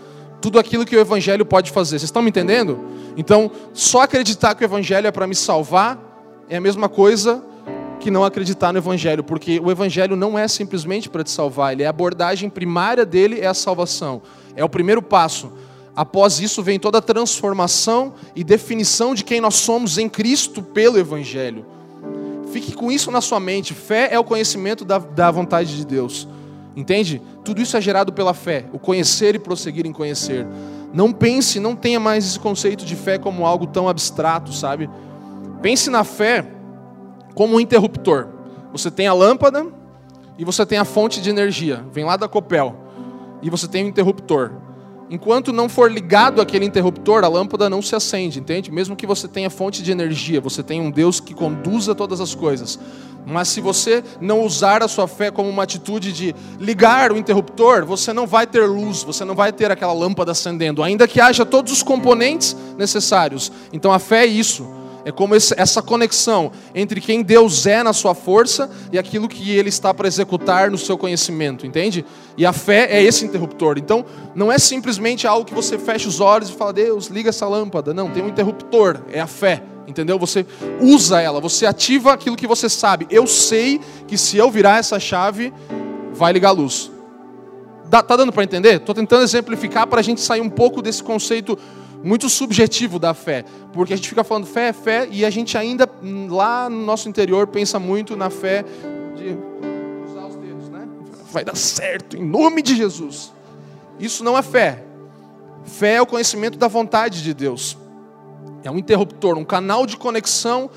[0.42, 2.00] tudo aquilo que o Evangelho pode fazer.
[2.00, 2.80] Vocês estão me entendendo?
[3.16, 6.06] Então, só acreditar que o Evangelho é para me salvar
[6.50, 7.44] é a mesma coisa
[8.08, 11.84] que não acreditar no Evangelho, porque o Evangelho não é simplesmente para te salvar, ele
[11.84, 14.22] é a abordagem primária dele é a salvação,
[14.56, 15.52] é o primeiro passo.
[15.94, 20.98] Após isso vem toda a transformação e definição de quem nós somos em Cristo pelo
[20.98, 21.66] Evangelho.
[22.50, 23.74] Fique com isso na sua mente.
[23.74, 26.30] Fé é o conhecimento da, da vontade de Deus.
[26.78, 27.22] Entende?
[27.44, 30.48] tudo isso é gerado pela fé, o conhecer e prosseguir em conhecer.
[30.94, 34.90] Não pense, não tenha mais esse conceito de fé como algo tão abstrato, sabe?
[35.62, 36.57] Pense na fé
[37.38, 38.30] como um interruptor.
[38.72, 39.68] Você tem a lâmpada
[40.40, 42.76] e você tem a fonte de energia, vem lá da Copel,
[43.44, 44.54] e você tem o um interruptor.
[45.08, 48.72] Enquanto não for ligado aquele interruptor, a lâmpada não se acende, entende?
[48.72, 52.34] Mesmo que você tenha fonte de energia, você tem um Deus que conduza todas as
[52.34, 52.80] coisas.
[53.24, 57.86] Mas se você não usar a sua fé como uma atitude de ligar o interruptor,
[57.86, 61.46] você não vai ter luz, você não vai ter aquela lâmpada acendendo, ainda que haja
[61.46, 63.52] todos os componentes necessários.
[63.72, 64.78] Então a fé é isso.
[65.08, 69.70] É como essa conexão entre quem Deus é na sua força e aquilo que Ele
[69.70, 72.04] está para executar no seu conhecimento, entende?
[72.36, 73.78] E a fé é esse interruptor.
[73.78, 74.04] Então,
[74.36, 77.94] não é simplesmente algo que você fecha os olhos e fala, Deus, liga essa lâmpada.
[77.94, 80.20] Não, tem um interruptor, é a fé, entendeu?
[80.20, 80.46] Você
[80.82, 83.08] usa ela, você ativa aquilo que você sabe.
[83.10, 85.54] Eu sei que se eu virar essa chave,
[86.12, 86.92] vai ligar a luz.
[87.90, 88.76] Tá dando para entender?
[88.76, 91.58] Estou tentando exemplificar para a gente sair um pouco desse conceito
[92.08, 93.44] muito subjetivo da fé,
[93.74, 95.90] porque a gente fica falando fé é fé e a gente ainda
[96.30, 98.64] lá no nosso interior pensa muito na fé
[99.16, 99.38] de
[100.10, 100.88] usar os dedos, né?
[101.32, 103.34] Vai dar certo em nome de Jesus.
[104.00, 104.86] Isso não é fé.
[105.66, 107.78] Fé é o conhecimento da vontade de Deus.
[108.64, 110.70] É um interruptor, um canal de conexão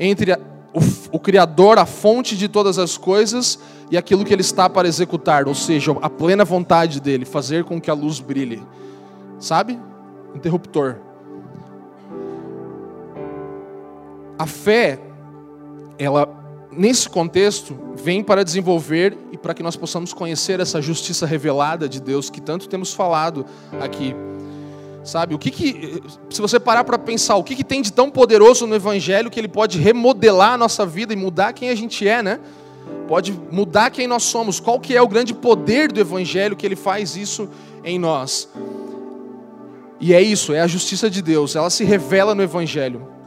[0.00, 3.58] entre o, o Criador, a fonte de todas as coisas,
[3.90, 7.78] e aquilo que Ele está para executar, ou seja, a plena vontade dele, fazer com
[7.78, 8.62] que a luz brilhe.
[9.38, 9.78] Sabe?
[10.38, 10.96] Interruptor.
[14.38, 14.98] A fé,
[15.98, 16.38] ela
[16.70, 22.00] nesse contexto vem para desenvolver e para que nós possamos conhecer essa justiça revelada de
[22.00, 23.44] Deus que tanto temos falado
[23.80, 24.14] aqui.
[25.02, 28.10] Sabe, o que que se você parar para pensar, o que que tem de tão
[28.10, 32.06] poderoso no evangelho que ele pode remodelar a nossa vida e mudar quem a gente
[32.06, 32.38] é, né?
[33.08, 34.60] Pode mudar quem nós somos.
[34.60, 37.48] Qual que é o grande poder do evangelho que ele faz isso
[37.82, 38.48] em nós?
[40.00, 43.18] E é isso, é a justiça de Deus, ela se revela no Evangelho.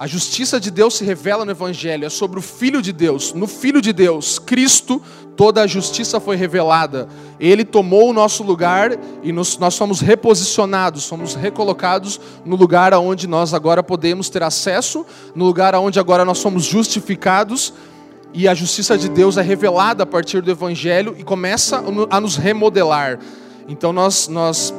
[0.00, 3.34] A justiça de Deus se revela no Evangelho, é sobre o Filho de Deus.
[3.34, 5.02] No Filho de Deus, Cristo,
[5.36, 7.06] toda a justiça foi revelada.
[7.38, 13.26] Ele tomou o nosso lugar e nos, nós somos reposicionados, somos recolocados no lugar aonde
[13.26, 17.74] nós agora podemos ter acesso, no lugar aonde agora nós somos justificados.
[18.32, 22.36] E a justiça de Deus é revelada a partir do Evangelho e começa a nos
[22.36, 23.18] remodelar.
[23.68, 24.72] Então nós, nós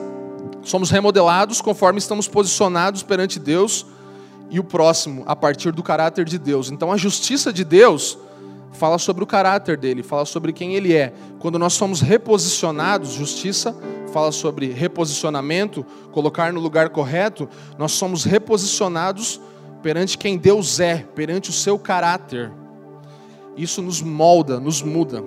[0.64, 3.86] Somos remodelados conforme estamos posicionados perante Deus
[4.50, 6.70] e o próximo, a partir do caráter de Deus.
[6.70, 8.18] Então a justiça de Deus
[8.74, 11.14] fala sobre o caráter dele, fala sobre quem ele é.
[11.40, 13.76] Quando nós somos reposicionados, justiça
[14.12, 17.48] fala sobre reposicionamento, colocar no lugar correto,
[17.78, 19.40] nós somos reposicionados
[19.82, 22.52] perante quem Deus é, perante o seu caráter.
[23.56, 25.24] Isso nos molda, nos muda.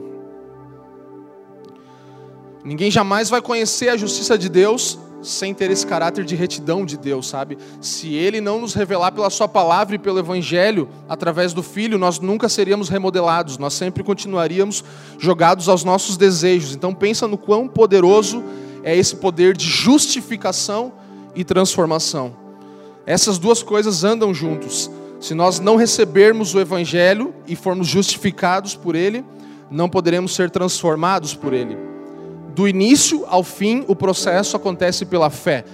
[2.62, 6.96] Ninguém jamais vai conhecer a justiça de Deus sem ter esse caráter de retidão de
[6.96, 7.56] Deus, sabe?
[7.80, 12.20] Se Ele não nos revelar pela Sua palavra e pelo Evangelho, através do Filho, nós
[12.20, 14.84] nunca seríamos remodelados, nós sempre continuaríamos
[15.18, 16.74] jogados aos nossos desejos.
[16.74, 18.44] Então, pensa no quão poderoso
[18.82, 20.92] é esse poder de justificação
[21.34, 22.36] e transformação.
[23.06, 24.90] Essas duas coisas andam juntos.
[25.20, 29.24] Se nós não recebermos o Evangelho e formos justificados por Ele,
[29.70, 31.93] não poderemos ser transformados por Ele.
[32.54, 35.64] Do início ao fim, o processo acontece pela fé.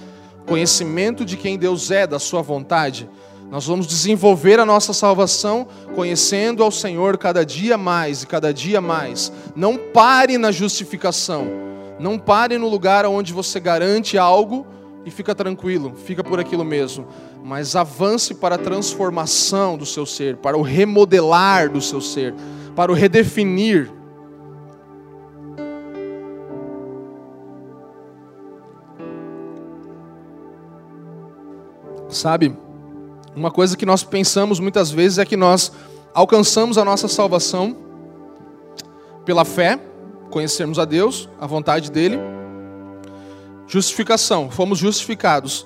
[0.47, 3.07] Conhecimento de quem Deus é, da sua vontade.
[3.51, 8.81] Nós vamos desenvolver a nossa salvação conhecendo ao Senhor cada dia mais e cada dia
[8.81, 9.31] mais.
[9.55, 11.45] Não pare na justificação.
[11.99, 14.65] Não pare no lugar onde você garante algo
[15.05, 17.05] e fica tranquilo, fica por aquilo mesmo.
[17.43, 22.33] Mas avance para a transformação do seu ser, para o remodelar do seu ser,
[22.75, 23.91] para o redefinir.
[32.11, 32.53] Sabe,
[33.33, 35.71] uma coisa que nós pensamos muitas vezes é que nós
[36.13, 37.77] alcançamos a nossa salvação
[39.23, 39.79] pela fé,
[40.29, 42.19] conhecermos a Deus, a vontade dEle.
[43.65, 45.65] Justificação, fomos justificados.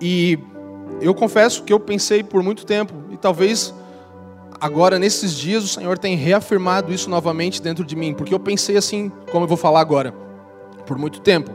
[0.00, 0.36] E
[1.00, 3.72] eu confesso que eu pensei por muito tempo, e talvez
[4.60, 8.76] agora nesses dias o Senhor tem reafirmado isso novamente dentro de mim, porque eu pensei
[8.76, 10.12] assim, como eu vou falar agora,
[10.84, 11.52] por muito tempo,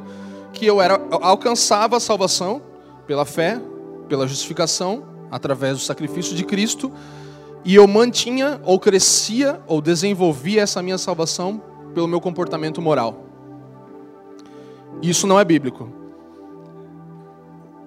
[0.53, 2.61] que eu era eu alcançava a salvação
[3.05, 3.61] pela fé,
[4.05, 6.91] pela justificação, através do sacrifício de Cristo,
[7.63, 11.61] e eu mantinha, ou crescia, ou desenvolvia essa minha salvação
[11.93, 13.25] pelo meu comportamento moral.
[15.01, 15.89] Isso não é bíblico.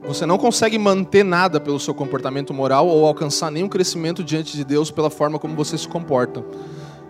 [0.06, 4.64] Você não consegue manter nada pelo seu comportamento moral ou alcançar nenhum crescimento diante de
[4.64, 6.44] Deus pela forma como você se comporta.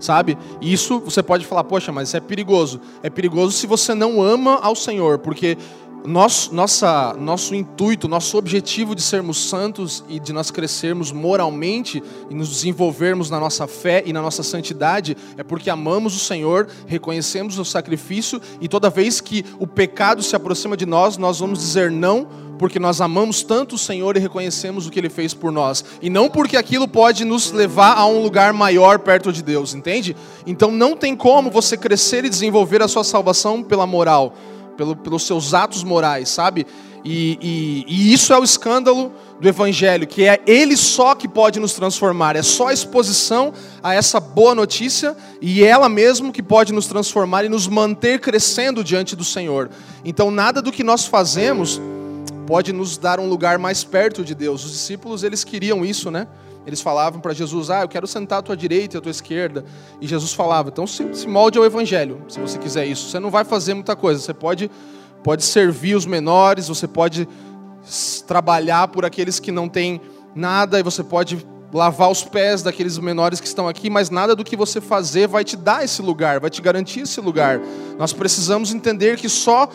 [0.01, 0.39] sabe?
[0.61, 2.81] Isso você pode falar, poxa, mas isso é perigoso.
[3.03, 5.57] É perigoso se você não ama ao Senhor, porque
[6.05, 12.35] nosso, nossa, nosso intuito, nosso objetivo de sermos santos e de nós crescermos moralmente e
[12.35, 17.59] nos desenvolvermos na nossa fé e na nossa santidade é porque amamos o Senhor, reconhecemos
[17.59, 21.91] o sacrifício e toda vez que o pecado se aproxima de nós, nós vamos dizer
[21.91, 22.27] não,
[22.59, 26.11] porque nós amamos tanto o Senhor e reconhecemos o que Ele fez por nós, e
[26.11, 30.17] não porque aquilo pode nos levar a um lugar maior perto de Deus, entende?
[30.47, 34.35] Então não tem como você crescer e desenvolver a sua salvação pela moral
[34.79, 36.65] pelo, pelos seus atos morais, sabe?
[37.05, 41.59] E, e, e, isso é o escândalo do Evangelho, que é Ele só que pode
[41.59, 46.73] nos transformar, é só a exposição a essa boa notícia e ela mesmo que pode
[46.73, 49.69] nos transformar e nos manter crescendo diante do Senhor.
[50.05, 51.81] Então, nada do que nós fazemos
[52.47, 54.65] pode nos dar um lugar mais perto de Deus.
[54.65, 56.27] Os discípulos, eles queriam isso, né?
[56.69, 59.65] Eles falavam para Jesus: Ah, eu quero sentar à tua direita e à tua esquerda.
[60.03, 63.09] E Jesus falava: Então se, molde ao evangelho, se você quiser isso.
[63.09, 64.21] Você não vai fazer muita coisa.
[64.21, 64.71] Você pode,
[65.25, 67.27] pode servir os menores, você pode
[68.27, 69.99] trabalhar por aqueles que não têm
[70.35, 74.45] nada, e você pode lavar os pés daqueles menores que estão aqui, mas nada do
[74.45, 77.59] que você fazer vai te dar esse lugar, vai te garantir esse lugar.
[77.99, 79.71] Nós precisamos entender que só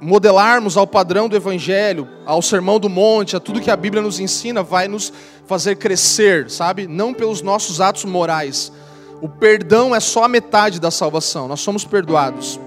[0.00, 4.18] modelarmos ao padrão do Evangelho, ao Sermão do Monte, a tudo que a Bíblia nos
[4.18, 5.12] ensina, vai nos
[5.46, 6.86] fazer crescer, sabe?
[6.86, 8.72] Não pelos nossos atos morais.
[9.20, 11.46] O perdão é só a metade da salvação.
[11.46, 12.58] Nós somos perdoados,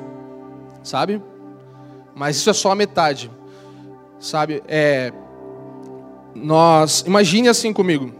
[0.83, 1.21] sabe?
[2.15, 3.31] Mas isso é só a metade,
[4.19, 4.61] sabe?
[4.67, 5.11] É,
[6.35, 8.11] nós, imagine assim comigo.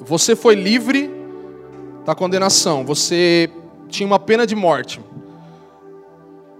[0.00, 1.10] Você foi livre
[2.04, 2.84] da condenação.
[2.84, 3.50] Você
[3.88, 5.00] tinha uma pena de morte.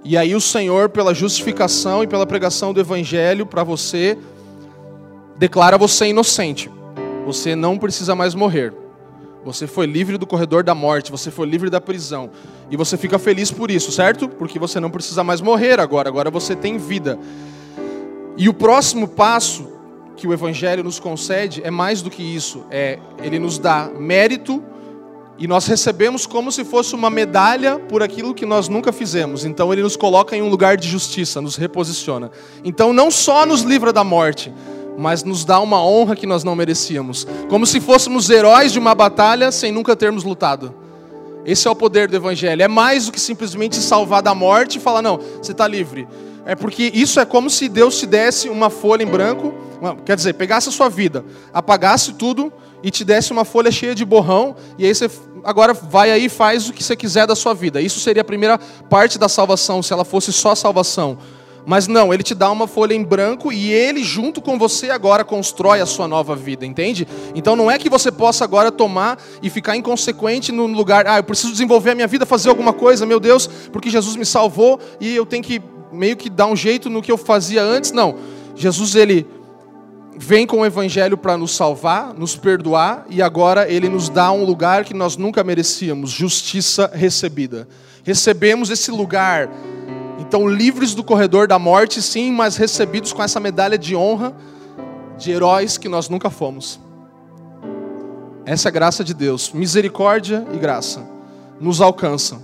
[0.03, 4.17] E aí o Senhor, pela justificação e pela pregação do Evangelho para você,
[5.37, 6.71] declara você inocente.
[7.27, 8.73] Você não precisa mais morrer.
[9.45, 12.31] Você foi livre do corredor da morte, você foi livre da prisão.
[12.71, 14.29] E você fica feliz por isso, certo?
[14.29, 17.19] Porque você não precisa mais morrer agora, agora você tem vida.
[18.37, 19.69] E o próximo passo
[20.17, 24.63] que o Evangelho nos concede é mais do que isso: é ele nos dá mérito
[25.40, 29.42] e nós recebemos como se fosse uma medalha por aquilo que nós nunca fizemos.
[29.42, 32.31] Então ele nos coloca em um lugar de justiça, nos reposiciona.
[32.62, 34.53] Então não só nos livra da morte,
[34.98, 38.94] mas nos dá uma honra que nós não merecíamos, como se fôssemos heróis de uma
[38.94, 40.74] batalha sem nunca termos lutado.
[41.46, 42.62] Esse é o poder do Evangelho.
[42.62, 46.07] É mais do que simplesmente salvar da morte e falar, não, você está livre.
[46.44, 49.55] É porque isso é como se Deus te desse uma folha em branco,
[50.05, 54.05] quer dizer, pegasse a sua vida, apagasse tudo e te desse uma folha cheia de
[54.05, 55.11] borrão, e aí você
[55.44, 57.81] agora vai aí e faz o que você quiser da sua vida.
[57.81, 61.18] Isso seria a primeira parte da salvação, se ela fosse só salvação.
[61.66, 65.24] Mas não, ele te dá uma folha em branco e ele, junto com você, agora
[65.24, 67.07] constrói a sua nova vida, entende?
[67.35, 71.24] Então não é que você possa agora tomar e ficar inconsequente no lugar, ah, eu
[71.24, 75.14] preciso desenvolver a minha vida, fazer alguma coisa, meu Deus, porque Jesus me salvou e
[75.14, 75.61] eu tenho que
[75.92, 77.92] meio que dar um jeito no que eu fazia antes.
[77.92, 78.16] Não.
[78.55, 79.26] Jesus, ele
[80.16, 84.44] vem com o evangelho para nos salvar, nos perdoar e agora ele nos dá um
[84.44, 87.68] lugar que nós nunca merecíamos, justiça recebida.
[88.05, 89.51] Recebemos esse lugar.
[90.18, 94.35] Então, livres do corredor da morte, sim, mas recebidos com essa medalha de honra
[95.16, 96.81] de heróis que nós nunca fomos.
[98.44, 101.20] Essa é a graça de Deus, misericórdia e graça
[101.61, 102.42] nos alcançam.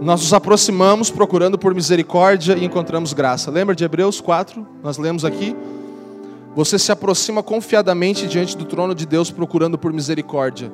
[0.00, 3.50] Nós nos aproximamos procurando por misericórdia e encontramos graça.
[3.50, 4.66] Lembra de Hebreus 4?
[4.82, 5.54] Nós lemos aqui.
[6.58, 10.72] Você se aproxima confiadamente diante do trono de Deus procurando por misericórdia.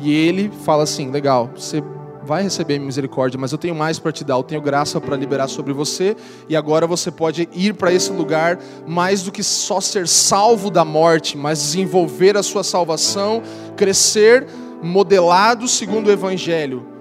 [0.00, 1.84] E ele fala assim: legal, você
[2.24, 5.46] vai receber misericórdia, mas eu tenho mais para te dar, eu tenho graça para liberar
[5.46, 6.16] sobre você,
[6.48, 10.86] e agora você pode ir para esse lugar mais do que só ser salvo da
[10.86, 13.42] morte, mas desenvolver a sua salvação,
[13.76, 14.46] crescer
[14.82, 16.99] modelado segundo o evangelho.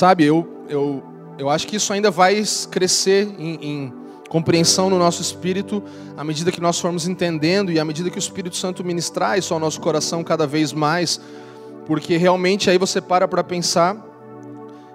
[0.00, 1.02] Sabe, eu, eu,
[1.36, 3.92] eu acho que isso ainda vai crescer em, em
[4.30, 5.82] compreensão no nosso espírito
[6.16, 9.52] à medida que nós formos entendendo e à medida que o Espírito Santo ministrar isso
[9.52, 11.20] ao nosso coração cada vez mais,
[11.84, 13.94] porque realmente aí você para para pensar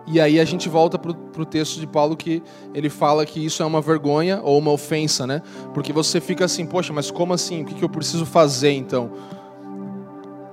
[0.07, 2.41] e aí a gente volta para o texto de Paulo que
[2.73, 5.43] ele fala que isso é uma vergonha ou uma ofensa, né?
[5.71, 7.61] Porque você fica assim, poxa, mas como assim?
[7.61, 9.11] O que, que eu preciso fazer então?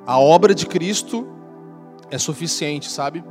[0.06, 1.26] A obra de Cristo
[2.10, 3.24] é suficiente, sabe?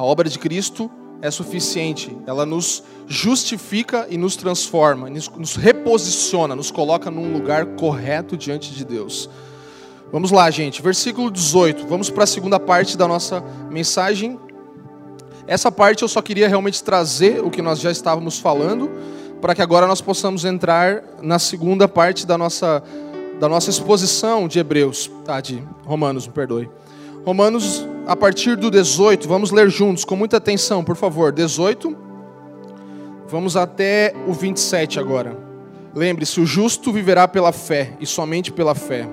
[0.00, 2.16] A obra de Cristo é suficiente.
[2.26, 8.82] Ela nos justifica e nos transforma, nos reposiciona, nos coloca num lugar correto diante de
[8.82, 9.28] Deus.
[10.10, 10.80] Vamos lá, gente.
[10.80, 11.86] Versículo 18.
[11.86, 14.40] Vamos para a segunda parte da nossa mensagem.
[15.46, 18.90] Essa parte eu só queria realmente trazer o que nós já estávamos falando,
[19.38, 22.82] para que agora nós possamos entrar na segunda parte da nossa,
[23.38, 26.70] da nossa exposição de Hebreus, tá, de Romanos, me perdoe.
[27.22, 31.30] Romanos, a partir do 18, vamos ler juntos, com muita atenção, por favor.
[31.30, 31.96] 18,
[33.28, 35.38] vamos até o 27 agora.
[35.94, 39.08] Lembre-se: o justo viverá pela fé e somente pela fé.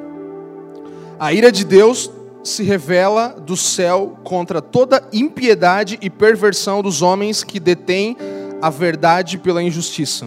[1.20, 2.10] A ira de Deus
[2.44, 8.18] se revela do céu contra toda impiedade e perversão dos homens que detêm
[8.60, 10.26] a verdade pela injustiça.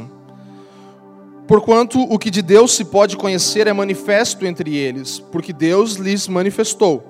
[1.48, 6.28] Porquanto o que de Deus se pode conhecer é manifesto entre eles, porque Deus lhes
[6.28, 7.09] manifestou.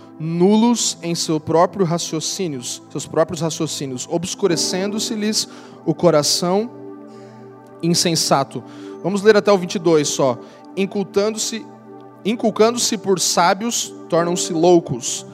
[0.21, 5.49] nulos em seu próprio raciocínios, seus próprios raciocínios, obscurecendo-se-lhes
[5.83, 6.69] o coração
[7.81, 8.63] insensato.
[9.01, 10.37] Vamos ler até o 22 só.
[10.77, 11.65] Incultando-se,
[12.23, 15.25] inculcando-se por sábios, tornam-se loucos.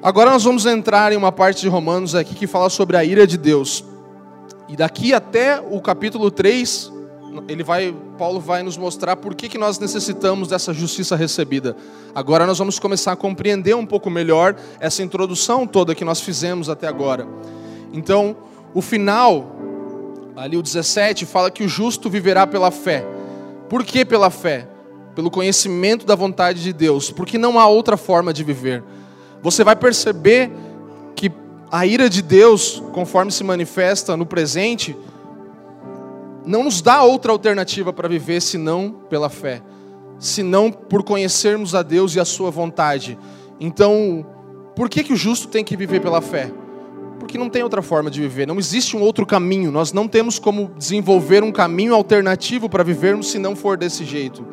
[0.00, 3.26] Agora nós vamos entrar em uma parte de Romanos aqui que fala sobre a ira
[3.26, 3.84] de Deus.
[4.68, 6.92] E daqui até o capítulo 3,
[7.48, 11.76] ele vai, Paulo vai nos mostrar por que, que nós necessitamos dessa justiça recebida.
[12.14, 16.68] Agora nós vamos começar a compreender um pouco melhor essa introdução toda que nós fizemos
[16.68, 17.26] até agora.
[17.92, 18.36] Então,
[18.74, 19.56] o final,
[20.36, 23.04] ali o 17, fala que o justo viverá pela fé.
[23.68, 24.68] Por que pela fé?
[25.14, 28.84] Pelo conhecimento da vontade de Deus, porque não há outra forma de viver.
[29.42, 30.50] Você vai perceber
[31.70, 34.96] a ira de Deus, conforme se manifesta no presente,
[36.46, 39.60] não nos dá outra alternativa para viver senão pela fé,
[40.18, 43.18] senão por conhecermos a Deus e a Sua vontade.
[43.58, 44.24] Então,
[44.76, 46.52] por que, que o justo tem que viver pela fé?
[47.18, 50.38] Porque não tem outra forma de viver, não existe um outro caminho, nós não temos
[50.38, 54.46] como desenvolver um caminho alternativo para vivermos se não for desse jeito.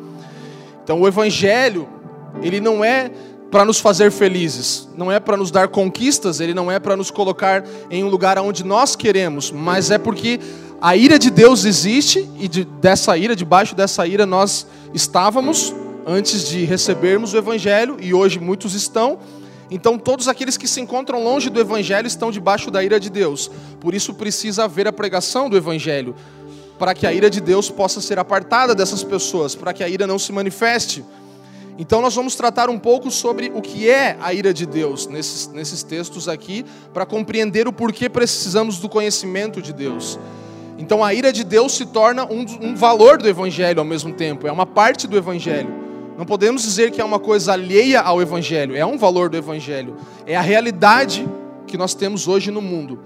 [0.82, 1.88] Então, o Evangelho,
[2.42, 3.10] ele não é
[3.50, 7.08] para nos fazer felizes, não é para nos dar conquistas, ele não é para nos
[7.08, 10.40] colocar em um lugar onde nós queremos, mas é porque
[10.84, 15.74] a ira de Deus existe e de, dessa ira, debaixo dessa ira nós estávamos
[16.06, 19.18] antes de recebermos o evangelho e hoje muitos estão.
[19.70, 23.50] Então todos aqueles que se encontram longe do evangelho estão debaixo da ira de Deus.
[23.80, 26.14] Por isso precisa haver a pregação do evangelho,
[26.78, 30.06] para que a ira de Deus possa ser apartada dessas pessoas, para que a ira
[30.06, 31.02] não se manifeste.
[31.78, 35.48] Então, nós vamos tratar um pouco sobre o que é a ira de Deus nesses,
[35.48, 40.18] nesses textos aqui, para compreender o porquê precisamos do conhecimento de Deus.
[40.78, 44.46] Então, a ira de Deus se torna um, um valor do Evangelho ao mesmo tempo,
[44.46, 45.82] é uma parte do Evangelho.
[46.18, 49.96] Não podemos dizer que é uma coisa alheia ao Evangelho, é um valor do Evangelho,
[50.26, 51.28] é a realidade
[51.66, 52.98] que nós temos hoje no mundo.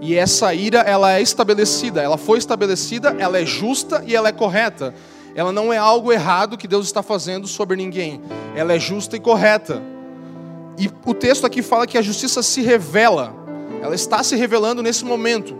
[0.00, 4.32] E essa ira, ela é estabelecida, ela foi estabelecida, ela é justa e ela é
[4.32, 4.94] correta
[5.34, 8.22] ela não é algo errado que Deus está fazendo sobre ninguém.
[8.54, 9.82] Ela é justa e correta.
[10.78, 13.34] E o texto aqui fala que a justiça se revela.
[13.82, 15.58] Ela está se revelando nesse momento.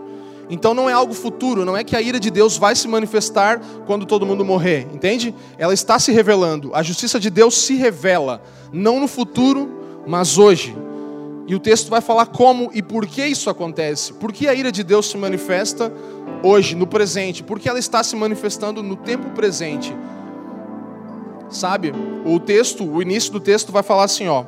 [0.49, 3.59] Então não é algo futuro, não é que a ira de Deus vai se manifestar
[3.85, 5.33] quando todo mundo morrer, entende?
[5.57, 6.71] Ela está se revelando.
[6.73, 8.41] A justiça de Deus se revela,
[8.71, 10.75] não no futuro, mas hoje.
[11.47, 14.13] E o texto vai falar como e por que isso acontece.
[14.13, 15.91] Por que a ira de Deus se manifesta
[16.43, 19.95] hoje, no presente, porque ela está se manifestando no tempo presente.
[21.49, 21.93] Sabe?
[22.25, 24.45] O texto, o início do texto vai falar assim, ó.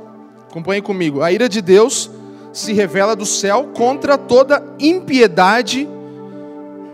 [0.49, 1.21] Acompanhe comigo.
[1.21, 2.09] A ira de Deus
[2.58, 5.88] se revela do céu contra toda impiedade.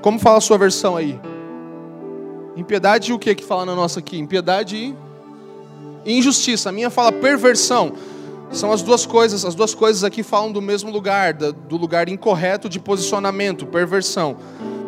[0.01, 1.18] Como fala a sua versão aí?
[2.57, 4.18] Impiedade o que que fala na nossa aqui?
[4.18, 4.93] Impiedade
[6.05, 6.68] e injustiça.
[6.68, 7.93] A minha fala perversão.
[8.51, 12.68] São as duas coisas, as duas coisas aqui falam do mesmo lugar, do lugar incorreto
[12.68, 14.36] de posicionamento, perversão.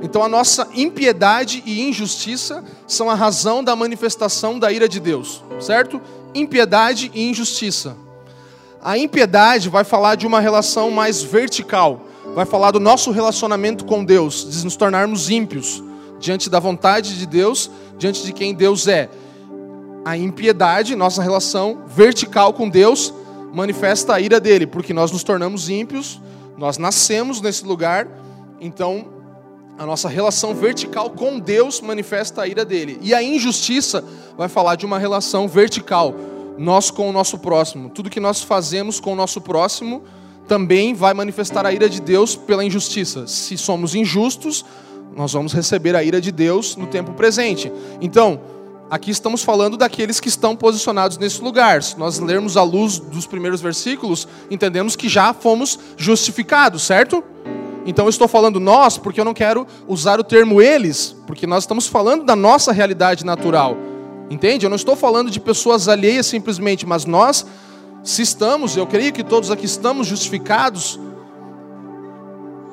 [0.03, 5.41] Então a nossa impiedade e injustiça são a razão da manifestação da ira de Deus,
[5.57, 6.01] certo?
[6.35, 7.95] Impiedade e injustiça.
[8.85, 12.01] A impiedade vai falar de uma relação mais vertical,
[12.35, 15.83] vai falar do nosso relacionamento com Deus, de nos tornarmos ímpios
[16.19, 19.09] diante da vontade de Deus, diante de quem Deus é.
[20.05, 23.11] A impiedade, nossa relação vertical com Deus,
[23.51, 26.21] manifesta a ira dele, porque nós nos tornamos ímpios,
[26.55, 28.07] nós nascemos nesse lugar,
[28.61, 29.07] então
[29.79, 32.99] a nossa relação vertical com Deus manifesta a ira dele.
[33.01, 34.05] E a injustiça
[34.37, 36.13] vai falar de uma relação vertical,
[36.57, 37.89] nós com o nosso próximo.
[37.89, 40.03] Tudo que nós fazemos com o nosso próximo
[40.47, 43.27] também vai manifestar a ira de Deus pela injustiça.
[43.27, 44.63] Se somos injustos,
[45.15, 47.71] nós vamos receber a ira de Deus no tempo presente.
[48.01, 48.39] Então,
[48.89, 51.81] aqui estamos falando daqueles que estão posicionados nesse lugar.
[51.81, 57.23] Se nós lermos à luz dos primeiros versículos, entendemos que já fomos justificados, certo?
[57.85, 61.63] Então eu estou falando nós porque eu não quero usar o termo eles, porque nós
[61.63, 63.77] estamos falando da nossa realidade natural.
[64.29, 64.65] Entende?
[64.65, 67.45] Eu não estou falando de pessoas alheias simplesmente, mas nós,
[68.03, 70.99] se estamos, eu creio que todos aqui estamos justificados,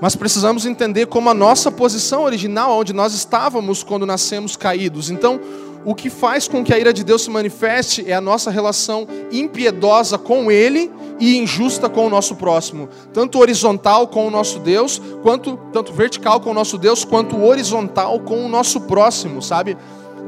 [0.01, 5.11] mas precisamos entender como a nossa posição original, onde nós estávamos quando nascemos caídos.
[5.11, 5.41] Então,
[5.85, 9.07] o que faz com que a ira de Deus se manifeste é a nossa relação
[9.31, 10.91] impiedosa com Ele
[11.21, 16.41] e injusta com o nosso próximo, tanto horizontal com o nosso Deus, quanto tanto vertical
[16.41, 19.77] com o nosso Deus, quanto horizontal com o nosso próximo, sabe?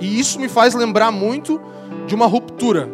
[0.05, 1.59] E isso me faz lembrar muito
[2.07, 2.91] de uma ruptura,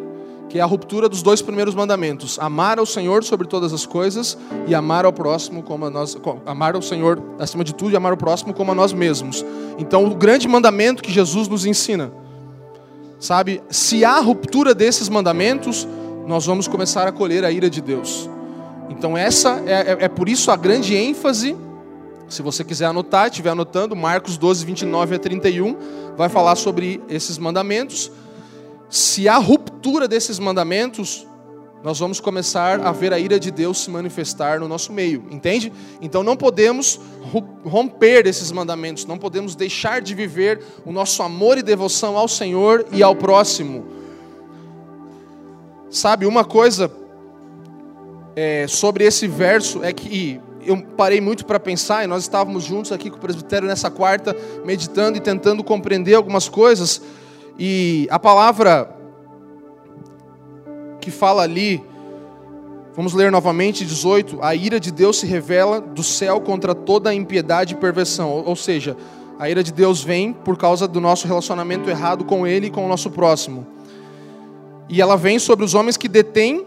[0.49, 4.39] que é a ruptura dos dois primeiros mandamentos: amar ao Senhor sobre todas as coisas
[4.69, 8.13] e amar ao próximo como a nós, amar ao Senhor acima de tudo e amar
[8.13, 9.45] o próximo como a nós mesmos.
[9.77, 12.13] Então, o grande mandamento que Jesus nos ensina,
[13.19, 13.61] sabe?
[13.69, 15.89] Se há ruptura desses mandamentos,
[16.29, 18.31] nós vamos começar a colher a ira de Deus.
[18.89, 21.57] Então, essa é, é, é por isso a grande ênfase.
[22.31, 25.77] Se você quiser anotar, estiver anotando, Marcos 12, 29 a 31,
[26.17, 28.11] vai falar sobre esses mandamentos
[28.91, 31.25] se há ruptura desses mandamentos,
[31.85, 35.73] nós vamos começar a ver a ira de Deus se manifestar no nosso meio, entende?
[36.03, 37.01] Então não podemos
[37.65, 42.85] romper esses mandamentos, não podemos deixar de viver o nosso amor e devoção ao Senhor
[42.91, 43.87] e ao próximo.
[45.89, 46.91] Sabe, uma coisa
[48.35, 52.93] é, sobre esse verso é que eu parei muito para pensar, e nós estávamos juntos
[52.93, 57.03] aqui com o presbitério nessa quarta, meditando e tentando compreender algumas coisas.
[57.59, 58.97] E a palavra
[61.01, 61.83] que fala ali,
[62.95, 67.15] vamos ler novamente 18: a ira de Deus se revela do céu contra toda a
[67.15, 68.31] impiedade e perversão.
[68.31, 68.97] Ou seja,
[69.39, 72.85] a ira de Deus vem por causa do nosso relacionamento errado com Ele e com
[72.85, 73.67] o nosso próximo.
[74.89, 76.67] E ela vem sobre os homens que detêm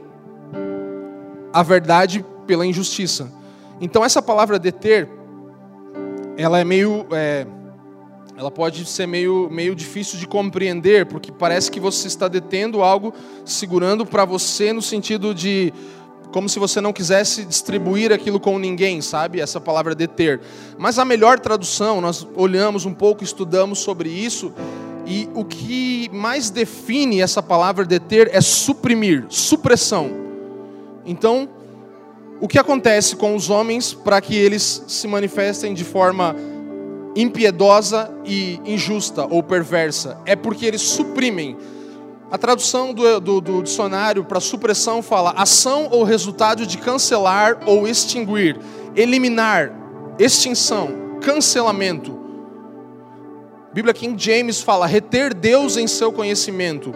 [1.54, 3.43] a verdade pela injustiça.
[3.82, 5.10] Então, essa palavra deter,
[6.38, 7.06] ela é meio.
[7.12, 7.46] É,
[8.36, 13.14] ela pode ser meio, meio difícil de compreender, porque parece que você está detendo algo,
[13.46, 15.72] segurando para você no sentido de
[16.32, 19.40] como se você não quisesse distribuir aquilo com ninguém, sabe?
[19.40, 20.42] Essa palavra deter.
[20.80, 24.52] Mas a melhor tradução, nós olhamos um pouco, estudamos sobre isso,
[25.06, 30.10] e o que mais define essa palavra deter é suprimir, supressão.
[31.06, 31.48] Então,
[32.44, 36.36] o que acontece com os homens para que eles se manifestem de forma
[37.16, 41.56] impiedosa e injusta ou perversa, é porque eles suprimem.
[42.30, 47.88] A tradução do, do, do dicionário para supressão fala ação ou resultado de cancelar ou
[47.88, 48.60] extinguir,
[48.94, 49.72] eliminar,
[50.20, 52.20] extinção, cancelamento.
[53.72, 56.94] Bíblia King James fala reter Deus em seu conhecimento.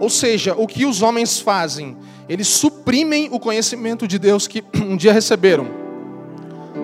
[0.00, 1.96] Ou seja, o que os homens fazem?
[2.26, 5.68] Eles suprimem o conhecimento de Deus que um dia receberam.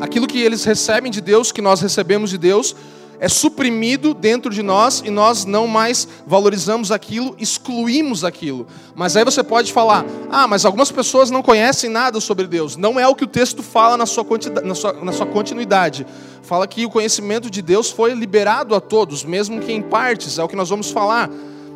[0.01, 2.77] Aquilo que eles recebem de Deus, que nós recebemos de Deus,
[3.19, 8.67] é suprimido dentro de nós e nós não mais valorizamos aquilo, excluímos aquilo.
[8.95, 12.77] Mas aí você pode falar: ah, mas algumas pessoas não conhecem nada sobre Deus.
[12.77, 14.27] Não é o que o texto fala na sua,
[14.63, 16.07] na sua, na sua continuidade.
[16.43, 20.45] Fala que o conhecimento de Deus foi liberado a todos, mesmo que em partes, é
[20.45, 21.31] o que nós vamos falar.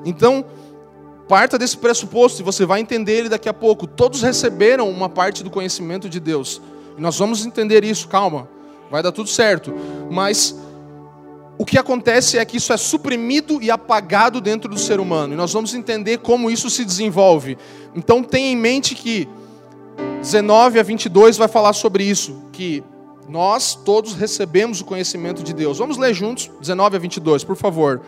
[0.05, 0.45] Então,
[1.31, 3.87] parta desse pressuposto e você vai entender ele daqui a pouco.
[3.87, 6.61] Todos receberam uma parte do conhecimento de Deus.
[6.99, 8.49] E nós vamos entender isso, calma,
[8.91, 9.73] vai dar tudo certo.
[10.11, 10.57] Mas
[11.57, 15.33] o que acontece é que isso é suprimido e apagado dentro do ser humano.
[15.33, 17.57] E nós vamos entender como isso se desenvolve.
[17.95, 19.29] Então tenha em mente que
[20.21, 22.83] 19 a 22 vai falar sobre isso, que
[23.29, 25.79] nós todos recebemos o conhecimento de Deus.
[25.79, 28.03] Vamos ler juntos, 19 a 22, por favor.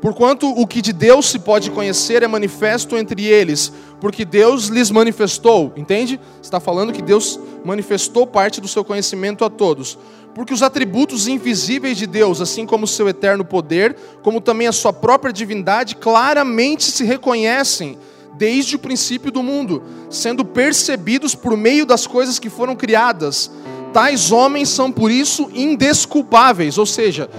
[0.00, 4.90] Porquanto o que de Deus se pode conhecer é manifesto entre eles, porque Deus lhes
[4.90, 6.20] manifestou, entende?
[6.42, 9.96] Está falando que Deus manifestou parte do seu conhecimento a todos.
[10.34, 14.72] Porque os atributos invisíveis de Deus, assim como o seu eterno poder, como também a
[14.72, 17.96] sua própria divindade, claramente se reconhecem
[18.36, 23.50] desde o princípio do mundo, sendo percebidos por meio das coisas que foram criadas.
[23.92, 27.30] Tais homens são por isso indesculpáveis, ou seja,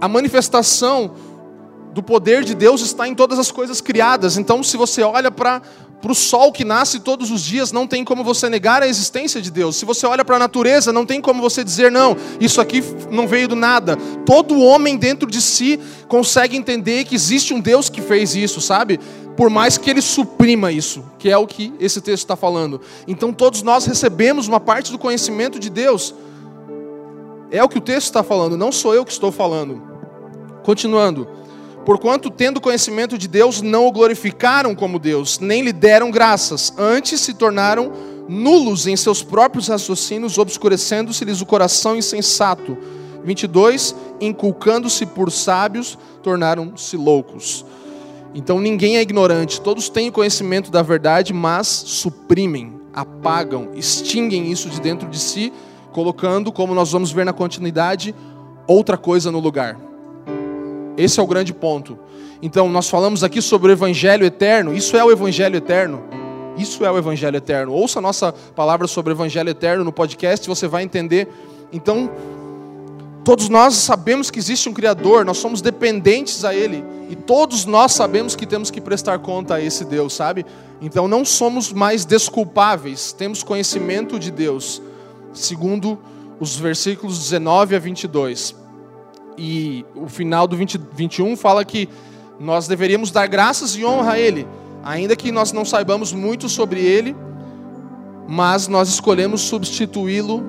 [0.00, 1.12] a manifestação
[1.96, 4.36] do poder de Deus está em todas as coisas criadas.
[4.36, 5.62] Então, se você olha para
[6.04, 9.50] o sol que nasce todos os dias, não tem como você negar a existência de
[9.50, 9.76] Deus.
[9.76, 13.26] Se você olha para a natureza, não tem como você dizer, não, isso aqui não
[13.26, 13.96] veio do nada.
[14.26, 19.00] Todo homem dentro de si consegue entender que existe um Deus que fez isso, sabe?
[19.34, 22.78] Por mais que ele suprima isso, que é o que esse texto está falando.
[23.08, 26.14] Então, todos nós recebemos uma parte do conhecimento de Deus.
[27.50, 29.82] É o que o texto está falando, não sou eu que estou falando.
[30.62, 31.45] Continuando.
[31.86, 37.20] Porquanto, tendo conhecimento de Deus, não o glorificaram como Deus, nem lhe deram graças, antes
[37.20, 37.92] se tornaram
[38.28, 42.76] nulos em seus próprios raciocínios, obscurecendo-se-lhes o coração insensato.
[43.22, 47.64] 22, inculcando-se por sábios, tornaram-se loucos.
[48.34, 54.80] Então ninguém é ignorante, todos têm conhecimento da verdade, mas suprimem, apagam, extinguem isso de
[54.80, 55.52] dentro de si,
[55.92, 58.12] colocando, como nós vamos ver na continuidade,
[58.66, 59.86] outra coisa no lugar.
[60.96, 61.98] Esse é o grande ponto.
[62.42, 64.74] Então, nós falamos aqui sobre o Evangelho eterno.
[64.74, 66.02] Isso é o Evangelho eterno.
[66.56, 67.72] Isso é o Evangelho eterno.
[67.72, 71.28] Ouça a nossa palavra sobre o Evangelho eterno no podcast, você vai entender.
[71.72, 72.10] Então,
[73.24, 76.84] todos nós sabemos que existe um Criador, nós somos dependentes a Ele.
[77.10, 80.46] E todos nós sabemos que temos que prestar conta a esse Deus, sabe?
[80.80, 84.82] Então, não somos mais desculpáveis, temos conhecimento de Deus,
[85.32, 85.98] segundo
[86.40, 88.65] os versículos 19 a 22.
[89.36, 91.88] E o final do 20, 21 fala que
[92.38, 94.46] nós deveríamos dar graças e honra a Ele,
[94.82, 97.14] ainda que nós não saibamos muito sobre Ele,
[98.28, 100.42] mas nós escolhemos substituí-lo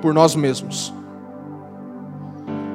[0.00, 0.92] por nós mesmos.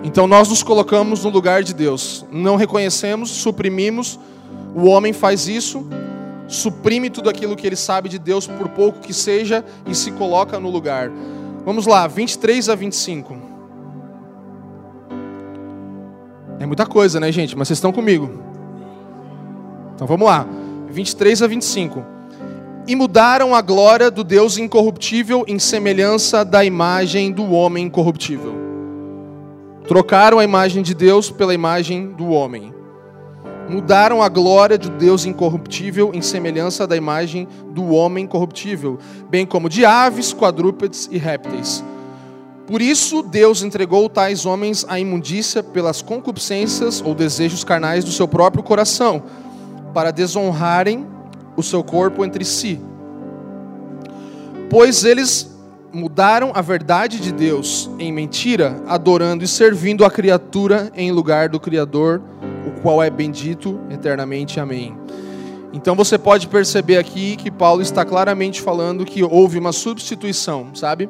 [0.04, 4.20] Então nós nos colocamos no lugar de Deus, não reconhecemos, suprimimos.
[4.76, 5.88] O homem faz isso,
[6.48, 10.60] suprime tudo aquilo que ele sabe de Deus, por pouco que seja, e se coloca
[10.60, 11.10] no lugar.
[11.64, 13.53] Vamos lá, 23 a 25.
[16.64, 17.58] É muita coisa, né, gente?
[17.58, 18.40] Mas vocês estão comigo.
[19.94, 20.48] Então vamos lá.
[20.90, 22.06] 23 a 25.
[22.88, 28.56] E mudaram a glória do Deus incorruptível em semelhança da imagem do homem corruptível.
[29.90, 32.74] Trocaram a imagem de Deus pela imagem do homem.
[33.68, 38.98] Mudaram a glória de Deus incorruptível em semelhança da imagem do homem corruptível,
[39.30, 41.84] bem como de aves, quadrúpedes e répteis
[42.66, 48.28] por isso, Deus entregou tais homens à imundícia pelas concupiscências ou desejos carnais do seu
[48.28, 49.24] próprio coração,
[49.94, 51.06] para desonrarem
[51.58, 52.80] o seu corpo entre si.
[54.70, 55.54] Pois eles
[55.94, 61.60] mudaram a verdade de Deus em mentira, adorando e servindo a criatura em lugar do
[61.60, 62.22] Criador,
[62.66, 64.60] o qual é bendito eternamente.
[64.60, 64.98] Amém.
[65.74, 71.10] Então você pode perceber aqui que Paulo está claramente falando que houve uma substituição, sabe?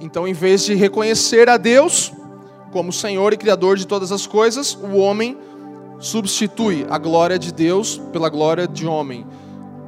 [0.00, 2.12] Então, em vez de reconhecer a Deus
[2.72, 5.36] como Senhor e Criador de todas as coisas, o homem
[5.98, 9.26] substitui a glória de Deus pela glória de homem,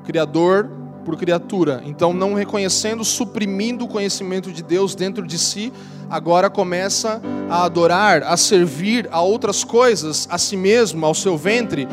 [0.04, 0.68] Criador
[1.04, 1.82] por criatura.
[1.86, 5.72] Então, não reconhecendo, suprimindo o conhecimento de Deus dentro de si,
[6.10, 11.88] agora começa a adorar, a servir a outras coisas, a si mesmo, ao seu ventre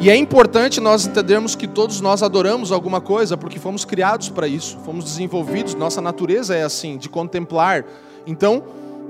[0.00, 4.46] e é importante nós entendermos que todos nós adoramos alguma coisa, porque fomos criados para
[4.46, 7.84] isso, fomos desenvolvidos, nossa natureza é assim, de contemplar.
[8.24, 8.62] Então,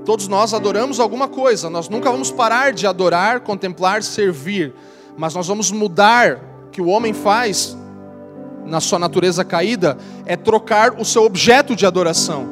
[0.03, 4.73] todos nós adoramos alguma coisa, nós nunca vamos parar de adorar, contemplar, servir,
[5.15, 7.77] mas nós vamos mudar o que o homem faz
[8.65, 12.47] na sua natureza caída é trocar o seu objeto de adoração.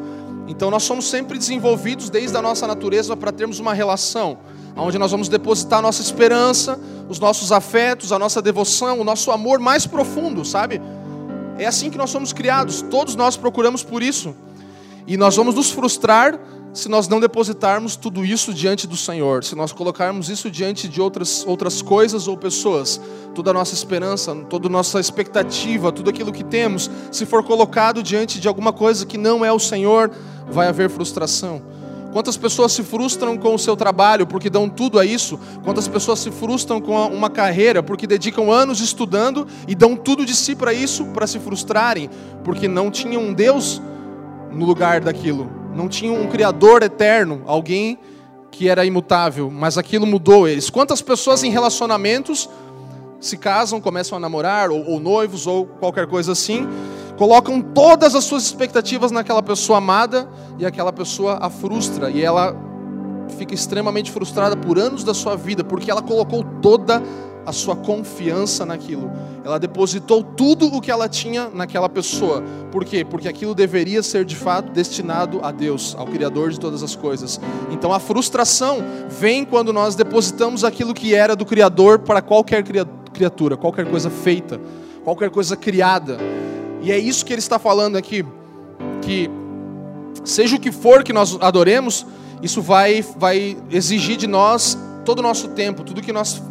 [0.47, 4.37] Então, nós somos sempre desenvolvidos desde a nossa natureza para termos uma relação
[4.83, 6.79] onde nós vamos depositar nossa esperança,
[7.09, 10.81] os nossos afetos, a nossa devoção, o nosso amor mais profundo, sabe?
[11.57, 14.35] É assim que nós somos criados, todos nós procuramos por isso.
[15.07, 16.39] E nós vamos nos frustrar
[16.73, 21.01] se nós não depositarmos tudo isso diante do Senhor, se nós colocarmos isso diante de
[21.01, 23.01] outras, outras coisas ou pessoas,
[23.33, 28.03] toda a nossa esperança, toda a nossa expectativa, tudo aquilo que temos, se for colocado
[28.03, 30.11] diante de alguma coisa que não é o Senhor,
[30.49, 31.61] vai haver frustração.
[32.11, 35.39] Quantas pessoas se frustram com o seu trabalho porque dão tudo a isso?
[35.63, 40.35] Quantas pessoas se frustram com uma carreira porque dedicam anos estudando e dão tudo de
[40.35, 42.09] si para isso, para se frustrarem,
[42.43, 43.81] porque não tinham um Deus
[44.51, 47.99] no lugar daquilo, não tinham um Criador eterno, alguém
[48.49, 50.69] que era imutável, mas aquilo mudou eles.
[50.69, 52.49] Quantas pessoas em relacionamentos
[53.19, 56.67] se casam, começam a namorar, ou, ou noivos, ou qualquer coisa assim,
[57.17, 62.55] colocam todas as suas expectativas naquela pessoa amada e aquela pessoa a frustra e ela
[63.37, 67.01] fica extremamente frustrada por anos da sua vida porque ela colocou toda
[67.47, 69.09] a sua confiança naquilo.
[69.41, 72.43] Ela depositou tudo o que ela tinha naquela pessoa.
[72.73, 73.05] Por quê?
[73.05, 77.39] Porque aquilo deveria ser de fato destinado a Deus, ao Criador de todas as coisas.
[77.71, 82.65] Então a frustração vem quando nós depositamos aquilo que era do Criador para qualquer
[83.13, 84.59] criatura, qualquer coisa feita,
[85.05, 86.17] qualquer coisa criada.
[86.87, 88.25] E é isso que ele está falando aqui,
[89.01, 89.29] que
[90.23, 92.05] seja o que for que nós adoremos,
[92.41, 96.41] isso vai, vai exigir de nós todo o nosso tempo, tudo que nós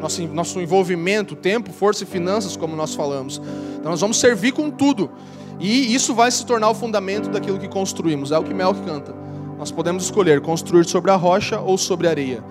[0.00, 3.42] nosso, nosso envolvimento, tempo, força e finanças, como nós falamos.
[3.76, 5.10] Então nós vamos servir com tudo.
[5.58, 8.30] E isso vai se tornar o fundamento daquilo que construímos.
[8.30, 9.12] É o que Melk canta.
[9.58, 12.44] Nós podemos escolher construir sobre a rocha ou sobre a areia.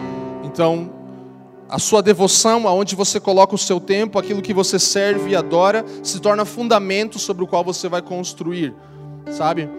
[0.43, 0.89] Então,
[1.71, 5.85] a sua devoção, aonde você coloca o seu tempo, aquilo que você serve e adora,
[6.03, 8.75] se torna fundamento sobre o qual você vai construir,
[9.31, 9.69] sabe?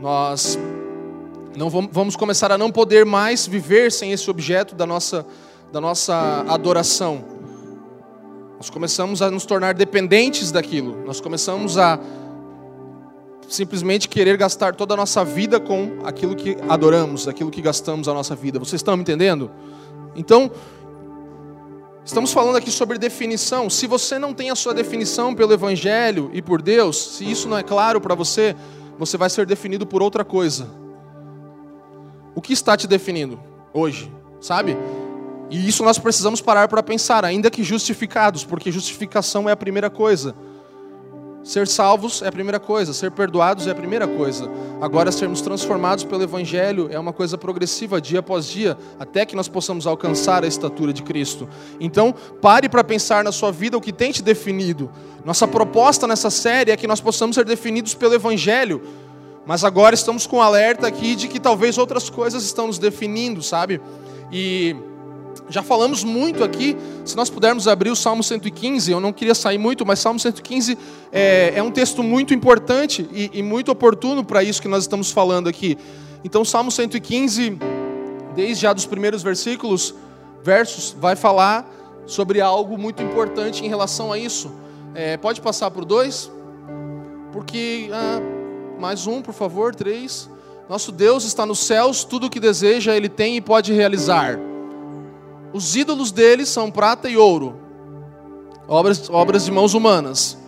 [0.00, 0.58] Nós
[1.54, 5.26] não vamos começar a não poder mais viver sem esse objeto da nossa,
[5.70, 7.22] da nossa adoração.
[8.56, 11.04] Nós começamos a nos tornar dependentes daquilo.
[11.04, 12.00] Nós começamos a
[13.46, 18.14] simplesmente querer gastar toda a nossa vida com aquilo que adoramos, aquilo que gastamos a
[18.14, 18.58] nossa vida.
[18.58, 19.50] Vocês estão me entendendo?
[20.16, 20.50] Então,
[22.04, 23.68] estamos falando aqui sobre definição.
[23.70, 27.58] Se você não tem a sua definição pelo Evangelho e por Deus, se isso não
[27.58, 28.56] é claro para você,
[28.98, 30.68] você vai ser definido por outra coisa.
[32.34, 33.40] O que está te definindo
[33.72, 34.10] hoje?
[34.40, 34.76] Sabe?
[35.50, 39.90] E isso nós precisamos parar para pensar, ainda que justificados, porque justificação é a primeira
[39.90, 40.34] coisa.
[41.44, 44.48] Ser salvos é a primeira coisa, ser perdoados é a primeira coisa.
[44.80, 49.48] Agora, sermos transformados pelo Evangelho é uma coisa progressiva, dia após dia, até que nós
[49.48, 51.48] possamos alcançar a estatura de Cristo.
[51.80, 54.88] Então, pare para pensar na sua vida o que tem te definido.
[55.24, 58.80] Nossa proposta nessa série é que nós possamos ser definidos pelo Evangelho,
[59.44, 63.42] mas agora estamos com um alerta aqui de que talvez outras coisas estão nos definindo,
[63.42, 63.80] sabe?
[64.30, 64.76] E
[65.52, 69.58] já falamos muito aqui, se nós pudermos abrir o Salmo 115, eu não queria sair
[69.58, 70.78] muito, mas Salmo 115
[71.12, 75.10] é, é um texto muito importante e, e muito oportuno para isso que nós estamos
[75.10, 75.76] falando aqui.
[76.24, 77.58] Então, Salmo 115,
[78.34, 79.94] desde já dos primeiros versículos,
[80.42, 81.70] versos, vai falar
[82.06, 84.50] sobre algo muito importante em relação a isso.
[84.94, 86.30] É, pode passar o 2?
[87.30, 88.20] Porque, ah,
[88.80, 90.30] mais um, por favor, três.
[90.68, 94.38] Nosso Deus está nos céus, tudo o que deseja Ele tem e pode realizar.
[95.52, 97.56] Os ídolos deles são prata e ouro,
[98.66, 100.38] obras, obras de mãos humanas.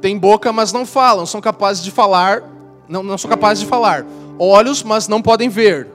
[0.00, 2.42] Tem boca, mas não falam, são capazes de falar,
[2.88, 4.04] não, não são capazes de falar.
[4.38, 5.88] Olhos, mas não podem ver.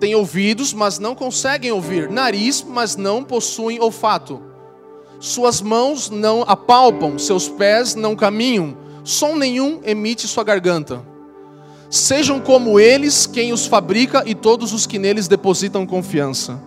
[0.00, 2.10] Tem ouvidos, mas não conseguem ouvir.
[2.10, 4.42] Nariz, mas não possuem olfato.
[5.20, 8.76] Suas mãos não apalpam, seus pés não caminham.
[9.04, 11.02] Som nenhum emite sua garganta.
[11.88, 16.60] Sejam como eles quem os fabrica e todos os que neles depositam confiança.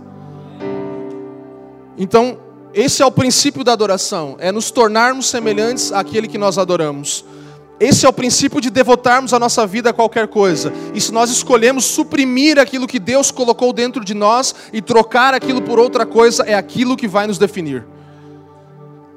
[1.98, 2.38] Então,
[2.74, 7.24] esse é o princípio da adoração, é nos tornarmos semelhantes àquele que nós adoramos.
[7.80, 10.72] Esse é o princípio de devotarmos a nossa vida a qualquer coisa.
[10.94, 15.62] E se nós escolhemos suprimir aquilo que Deus colocou dentro de nós e trocar aquilo
[15.62, 17.86] por outra coisa, é aquilo que vai nos definir.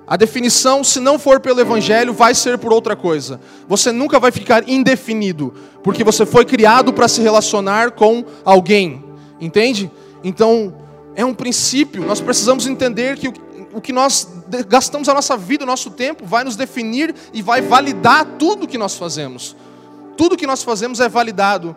[0.07, 3.41] A definição, se não for pelo Evangelho, vai ser por outra coisa.
[3.69, 5.53] Você nunca vai ficar indefinido,
[5.85, 9.05] porque você foi criado para se relacionar com alguém,
[9.41, 9.91] entende?
[10.25, 10.75] Então,
[11.19, 12.07] é um princípio.
[12.07, 13.27] Nós precisamos entender que
[13.73, 14.29] o que nós
[14.69, 18.79] gastamos a nossa vida, o nosso tempo, vai nos definir e vai validar tudo que
[18.79, 19.57] nós fazemos.
[20.17, 21.75] Tudo que nós fazemos é validado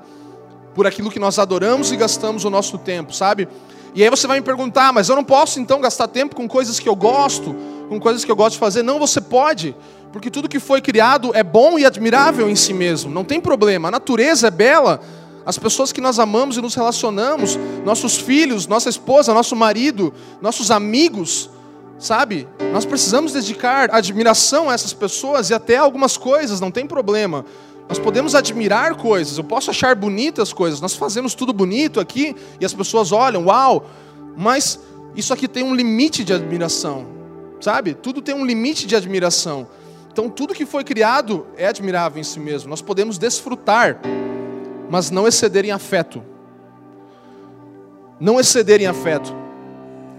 [0.76, 3.48] por aquilo que nós adoramos e gastamos o nosso tempo, sabe?
[3.96, 6.80] E aí você vai me perguntar, mas eu não posso então gastar tempo com coisas
[6.80, 7.56] que eu gosto,
[7.90, 8.84] com coisas que eu gosto de fazer?
[8.84, 9.76] Não, você pode,
[10.14, 13.88] porque tudo que foi criado é bom e admirável em si mesmo, não tem problema.
[13.88, 15.02] A natureza é bela,
[15.46, 20.70] as pessoas que nós amamos e nos relacionamos, nossos filhos, nossa esposa, nosso marido, nossos
[20.70, 21.50] amigos,
[21.98, 22.48] sabe?
[22.72, 27.46] Nós precisamos dedicar admiração a essas pessoas e até algumas coisas, não tem problema.
[27.90, 32.66] Nós podemos admirar coisas, eu posso achar bonitas coisas, nós fazemos tudo bonito aqui e
[32.66, 33.86] as pessoas olham, uau,
[34.38, 34.80] mas
[35.16, 37.06] isso aqui tem um limite de admiração,
[37.60, 37.94] sabe?
[37.94, 39.68] Tudo tem um limite de admiração.
[40.12, 44.00] Então, tudo que foi criado é admirável em si mesmo, nós podemos desfrutar
[44.92, 46.22] mas não exceder em afeto.
[48.20, 49.34] Não exceder em afeto.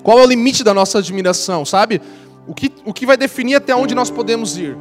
[0.03, 2.01] Qual é o limite da nossa admiração, sabe?
[2.47, 4.75] O que, o que vai definir até onde nós podemos ir?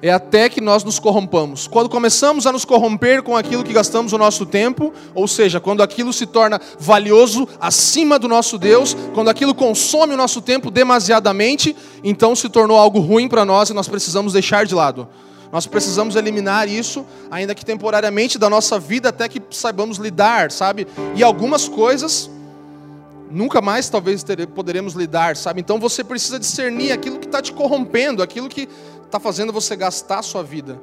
[0.00, 1.66] É até que nós nos corrompamos.
[1.66, 5.82] Quando começamos a nos corromper com aquilo que gastamos o nosso tempo, ou seja, quando
[5.82, 11.74] aquilo se torna valioso acima do nosso Deus, quando aquilo consome o nosso tempo demasiadamente,
[12.04, 15.08] então se tornou algo ruim para nós e nós precisamos deixar de lado.
[15.54, 20.84] Nós precisamos eliminar isso, ainda que temporariamente, da nossa vida, até que saibamos lidar, sabe?
[21.14, 22.28] E algumas coisas
[23.30, 25.60] nunca mais talvez poderemos lidar, sabe?
[25.60, 28.68] Então você precisa discernir aquilo que está te corrompendo, aquilo que
[29.06, 30.76] está fazendo você gastar a sua vida.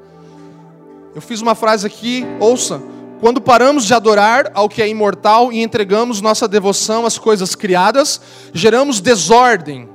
[1.14, 2.82] Eu fiz uma frase aqui, ouça.
[3.20, 8.22] Quando paramos de adorar ao que é imortal e entregamos nossa devoção às coisas criadas,
[8.54, 9.90] geramos desordem,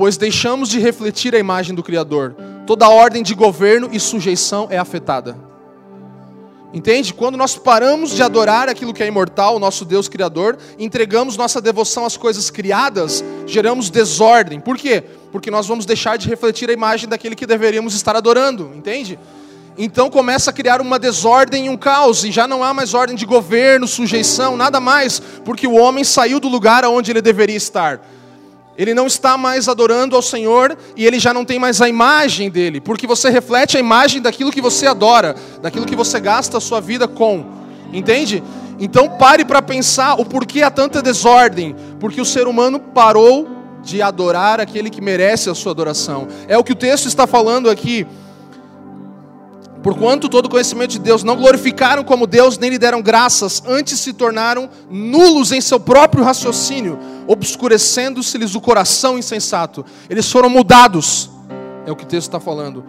[0.00, 2.34] pois deixamos de refletir a imagem do Criador
[2.66, 5.36] toda ordem de governo e sujeição é afetada.
[6.72, 7.12] Entende?
[7.12, 11.60] Quando nós paramos de adorar aquilo que é imortal, o nosso Deus Criador, entregamos nossa
[11.60, 14.58] devoção às coisas criadas, geramos desordem.
[14.58, 15.04] Por quê?
[15.30, 19.18] Porque nós vamos deixar de refletir a imagem daquele que deveríamos estar adorando, entende?
[19.76, 23.14] Então começa a criar uma desordem e um caos, e já não há mais ordem
[23.14, 28.00] de governo, sujeição, nada mais, porque o homem saiu do lugar onde ele deveria estar.
[28.80, 32.48] Ele não está mais adorando ao Senhor e ele já não tem mais a imagem
[32.48, 36.60] dele, porque você reflete a imagem daquilo que você adora, daquilo que você gasta a
[36.62, 37.44] sua vida com.
[37.92, 38.42] Entende?
[38.78, 43.46] Então pare para pensar o porquê há tanta desordem, porque o ser humano parou
[43.82, 46.26] de adorar aquele que merece a sua adoração.
[46.48, 48.06] É o que o texto está falando aqui.
[49.82, 54.14] Porquanto todo conhecimento de Deus não glorificaram como Deus, nem lhe deram graças, antes se
[54.14, 59.84] tornaram nulos em seu próprio raciocínio, obscurecendo-se-lhes o coração insensato.
[60.08, 61.30] Eles foram mudados,
[61.86, 62.84] é o que o texto está falando.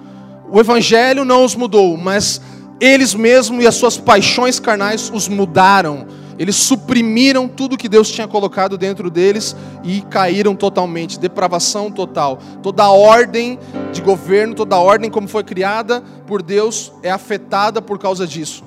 [0.52, 2.42] O Evangelho não os mudou, mas
[2.80, 6.08] eles mesmos e as suas paixões carnais os mudaram
[6.42, 12.40] eles suprimiram tudo que Deus tinha colocado dentro deles e caíram totalmente, depravação total.
[12.64, 13.60] Toda a ordem
[13.94, 18.64] de governo, toda a ordem como foi criada por Deus é afetada por causa disso.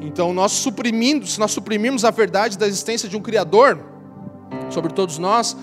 [0.00, 3.78] Então, nós suprimindo, se nós suprimirmos a verdade da existência de um criador
[4.70, 5.56] sobre todos nós,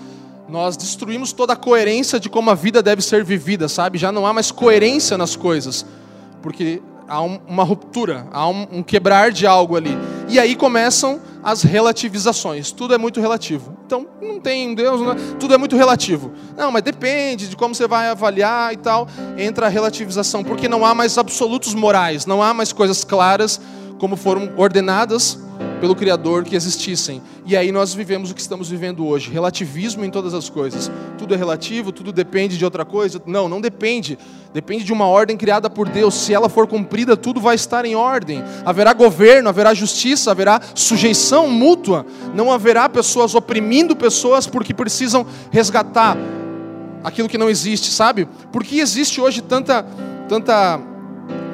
[0.48, 3.98] nós destruímos toda a coerência de como a vida deve ser vivida, sabe?
[3.98, 5.86] Já não há mais coerência nas coisas,
[6.42, 9.96] porque há um, uma ruptura, há um, um quebrar de algo ali.
[10.28, 12.70] E aí começam as relativizações.
[12.72, 13.76] Tudo é muito relativo.
[13.86, 15.16] Então, não tem Deus, não é?
[15.38, 16.32] tudo é muito relativo.
[16.56, 19.08] Não, mas depende de como você vai avaliar e tal.
[19.36, 23.60] Entra a relativização, porque não há mais absolutos morais, não há mais coisas claras
[23.98, 25.38] como foram ordenadas
[25.80, 27.22] pelo Criador que existissem.
[27.46, 30.90] E aí nós vivemos o que estamos vivendo hoje: relativismo em todas as coisas.
[31.16, 33.20] Tudo é relativo, tudo depende de outra coisa.
[33.26, 34.18] Não, não depende.
[34.52, 36.14] Depende de uma ordem criada por Deus.
[36.14, 38.42] Se ela for cumprida, tudo vai estar em ordem.
[38.64, 42.04] Haverá governo, haverá justiça, haverá sujeição mútua.
[42.34, 46.16] Não haverá pessoas oprimindo pessoas porque precisam resgatar
[47.02, 48.28] aquilo que não existe, sabe?
[48.52, 49.84] Por que existe hoje tanta,
[50.28, 50.89] tanta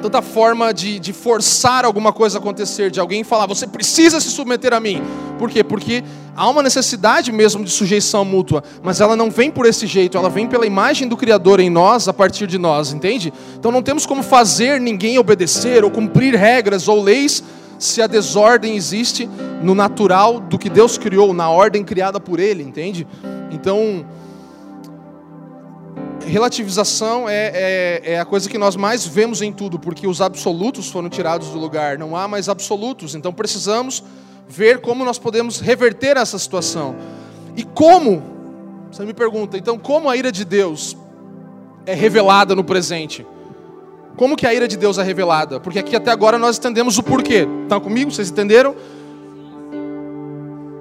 [0.01, 4.29] tanta forma de, de forçar alguma coisa a acontecer, de alguém falar, você precisa se
[4.29, 5.01] submeter a mim.
[5.37, 5.63] Por quê?
[5.63, 6.03] Porque
[6.35, 10.29] há uma necessidade mesmo de sujeição mútua, mas ela não vem por esse jeito, ela
[10.29, 13.33] vem pela imagem do Criador em nós, a partir de nós, entende?
[13.57, 17.43] Então não temos como fazer ninguém obedecer ou cumprir regras ou leis
[17.79, 19.29] se a desordem existe
[19.61, 23.07] no natural do que Deus criou, na ordem criada por Ele, entende?
[23.51, 24.05] Então
[26.27, 30.89] relativização é, é, é, a coisa que nós mais vemos em tudo, porque os absolutos
[30.89, 34.03] foram tirados do lugar, não há mais absolutos, então precisamos
[34.47, 36.95] ver como nós podemos reverter essa situação.
[37.55, 38.21] E como,
[38.91, 40.95] você me pergunta, então como a ira de Deus
[41.85, 43.25] é revelada no presente?
[44.15, 45.59] Como que a ira de Deus é revelada?
[45.59, 47.47] Porque aqui até agora nós entendemos o porquê.
[47.63, 48.11] Estão comigo?
[48.11, 48.75] Vocês entenderam?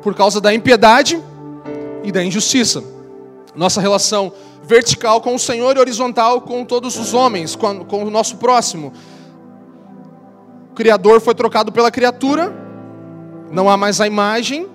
[0.02, 1.22] Por causa da impiedade
[2.02, 2.82] e da injustiça.
[3.54, 4.32] Nossa relação
[4.66, 8.92] vertical com o Senhor e horizontal com todos os homens, com, com o nosso próximo.
[10.70, 12.52] O Criador foi trocado pela criatura,
[13.50, 14.68] não há mais a imagem,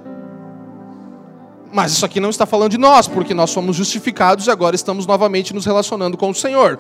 [1.72, 5.06] mas isso aqui não está falando de nós, porque nós somos justificados e agora estamos
[5.06, 6.80] novamente nos relacionando com o Senhor.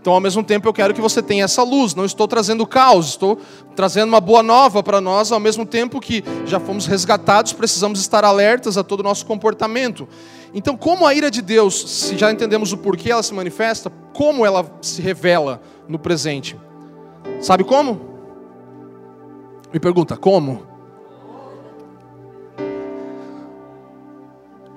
[0.00, 1.94] Então, ao mesmo tempo, eu quero que você tenha essa luz.
[1.94, 3.38] Não estou trazendo caos, estou
[3.76, 8.24] trazendo uma boa nova para nós, ao mesmo tempo que já fomos resgatados, precisamos estar
[8.24, 10.08] alertas a todo o nosso comportamento.
[10.54, 14.46] Então, como a ira de Deus, se já entendemos o porquê ela se manifesta, como
[14.46, 16.58] ela se revela no presente?
[17.42, 18.00] Sabe como?
[19.70, 20.62] Me pergunta, como?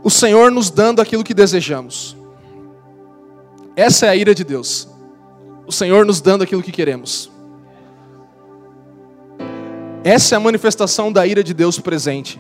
[0.03, 2.17] O Senhor nos dando aquilo que desejamos.
[3.74, 4.93] Essa é a ira de Deus.
[5.66, 7.32] O Senhor nos dando aquilo que queremos.
[10.03, 12.39] Essa é a manifestação da ira de Deus presente.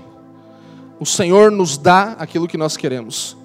[0.99, 3.37] O Senhor nos dá aquilo que nós queremos.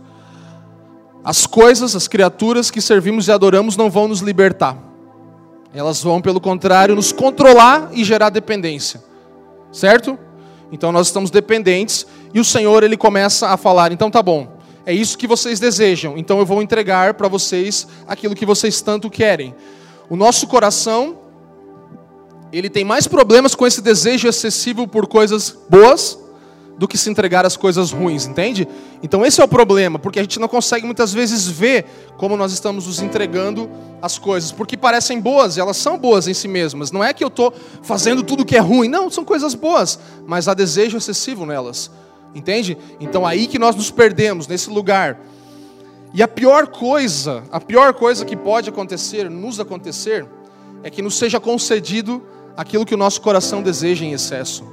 [1.24, 4.76] As coisas, as criaturas que servimos e adoramos não vão nos libertar.
[5.72, 9.02] Elas vão, pelo contrário, nos controlar e gerar dependência.
[9.70, 10.18] Certo?
[10.72, 14.57] Então nós estamos dependentes e o Senhor ele começa a falar: "Então tá bom.
[14.88, 16.16] É isso que vocês desejam.
[16.16, 19.54] Então eu vou entregar para vocês aquilo que vocês tanto querem."
[20.08, 21.18] O nosso coração
[22.50, 26.18] ele tem mais problemas com esse desejo excessivo por coisas boas
[26.78, 28.66] do que se entregar às coisas ruins, entende?
[29.02, 31.84] Então esse é o problema, porque a gente não consegue muitas vezes ver
[32.16, 33.68] como nós estamos nos entregando
[34.00, 36.90] às coisas, porque parecem boas, elas são boas em si mesmas.
[36.90, 40.48] Não é que eu estou fazendo tudo que é ruim, não, são coisas boas, mas
[40.48, 41.90] há desejo excessivo nelas,
[42.38, 42.78] entende?
[43.00, 45.20] Então aí que nós nos perdemos, nesse lugar.
[46.14, 50.26] E a pior coisa, a pior coisa que pode acontecer, nos acontecer,
[50.82, 52.22] é que nos seja concedido
[52.56, 54.64] aquilo que o nosso coração deseja em excesso.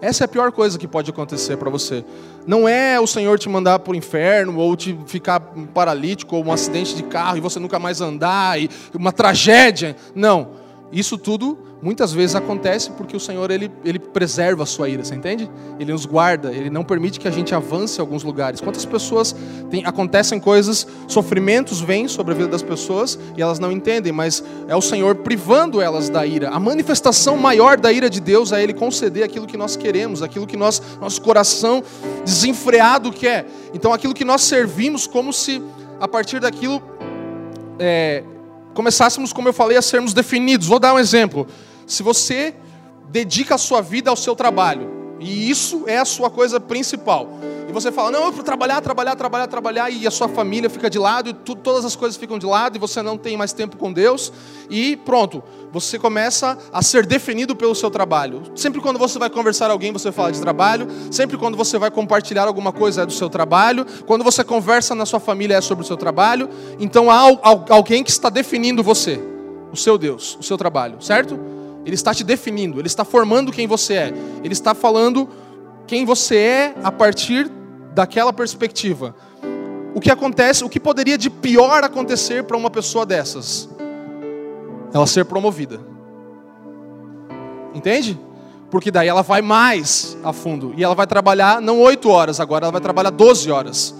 [0.00, 2.04] Essa é a pior coisa que pode acontecer para você.
[2.46, 5.40] Não é o Senhor te mandar para o inferno, ou te ficar
[5.72, 9.96] paralítico, ou um acidente de carro e você nunca mais andar, e uma tragédia.
[10.14, 10.48] Não.
[10.92, 15.14] Isso tudo muitas vezes acontece porque o Senhor ele, ele preserva a sua ira, você
[15.14, 15.50] entende?
[15.78, 18.60] Ele nos guarda, ele não permite que a gente avance em alguns lugares.
[18.60, 19.34] Quantas pessoas
[19.70, 24.42] tem, acontecem coisas, sofrimentos vêm sobre a vida das pessoas e elas não entendem, mas
[24.68, 26.50] é o Senhor privando elas da ira.
[26.50, 30.46] A manifestação maior da ira de Deus é Ele conceder aquilo que nós queremos, aquilo
[30.46, 31.82] que nós, nosso coração
[32.24, 33.46] desenfreado quer.
[33.74, 35.62] Então, aquilo que nós servimos, como se
[36.00, 36.82] a partir daquilo
[37.78, 38.22] é,
[38.76, 40.68] começássemos, como eu falei, a sermos definidos.
[40.68, 41.48] Vou dar um exemplo.
[41.86, 42.54] Se você
[43.08, 47.28] dedica a sua vida ao seu trabalho, e isso é a sua coisa principal,
[47.68, 50.88] e você fala, não, eu vou trabalhar, trabalhar, trabalhar, trabalhar, e a sua família fica
[50.88, 53.52] de lado, e tu, todas as coisas ficam de lado, e você não tem mais
[53.52, 54.32] tempo com Deus,
[54.70, 55.42] e pronto,
[55.72, 58.44] você começa a ser definido pelo seu trabalho.
[58.54, 61.90] Sempre quando você vai conversar com alguém, você fala de trabalho, sempre quando você vai
[61.90, 65.82] compartilhar alguma coisa é do seu trabalho, quando você conversa na sua família é sobre
[65.84, 66.48] o seu trabalho,
[66.78, 67.20] então há
[67.70, 69.20] alguém que está definindo você,
[69.72, 71.55] o seu Deus, o seu trabalho, certo?
[71.86, 75.28] Ele está te definindo, ele está formando quem você é, ele está falando
[75.86, 77.48] quem você é a partir
[77.94, 79.14] daquela perspectiva.
[79.94, 83.68] O que acontece, o que poderia de pior acontecer para uma pessoa dessas?
[84.92, 85.80] Ela ser promovida.
[87.72, 88.18] Entende?
[88.68, 90.74] Porque daí ela vai mais a fundo.
[90.76, 93.94] E ela vai trabalhar não oito horas agora, ela vai trabalhar 12 horas.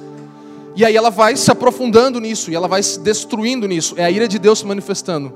[0.74, 3.94] E aí ela vai se aprofundando nisso, e ela vai se destruindo nisso.
[3.96, 5.32] É a ira de Deus se manifestando.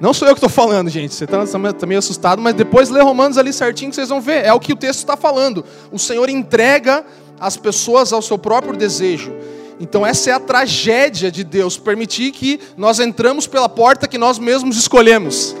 [0.00, 1.14] Não sou eu que estou falando, gente.
[1.14, 4.46] Você está tá meio assustado, mas depois lê Romanos ali certinho que vocês vão ver.
[4.46, 5.62] É o que o texto está falando.
[5.92, 7.04] O Senhor entrega
[7.38, 9.30] as pessoas ao seu próprio desejo.
[9.78, 14.38] Então essa é a tragédia de Deus, permitir que nós entramos pela porta que nós
[14.38, 15.54] mesmos escolhemos.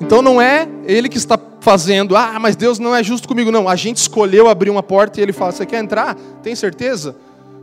[0.00, 3.66] Então não é ele que está fazendo, ah, mas Deus não é justo comigo, não.
[3.66, 6.14] A gente escolheu abrir uma porta e ele fala: Você quer entrar?
[6.42, 7.16] Tem certeza?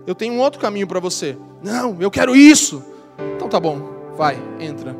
[0.07, 1.37] Eu tenho um outro caminho para você.
[1.63, 2.83] Não, eu quero isso.
[3.35, 4.95] Então tá bom, vai, entra.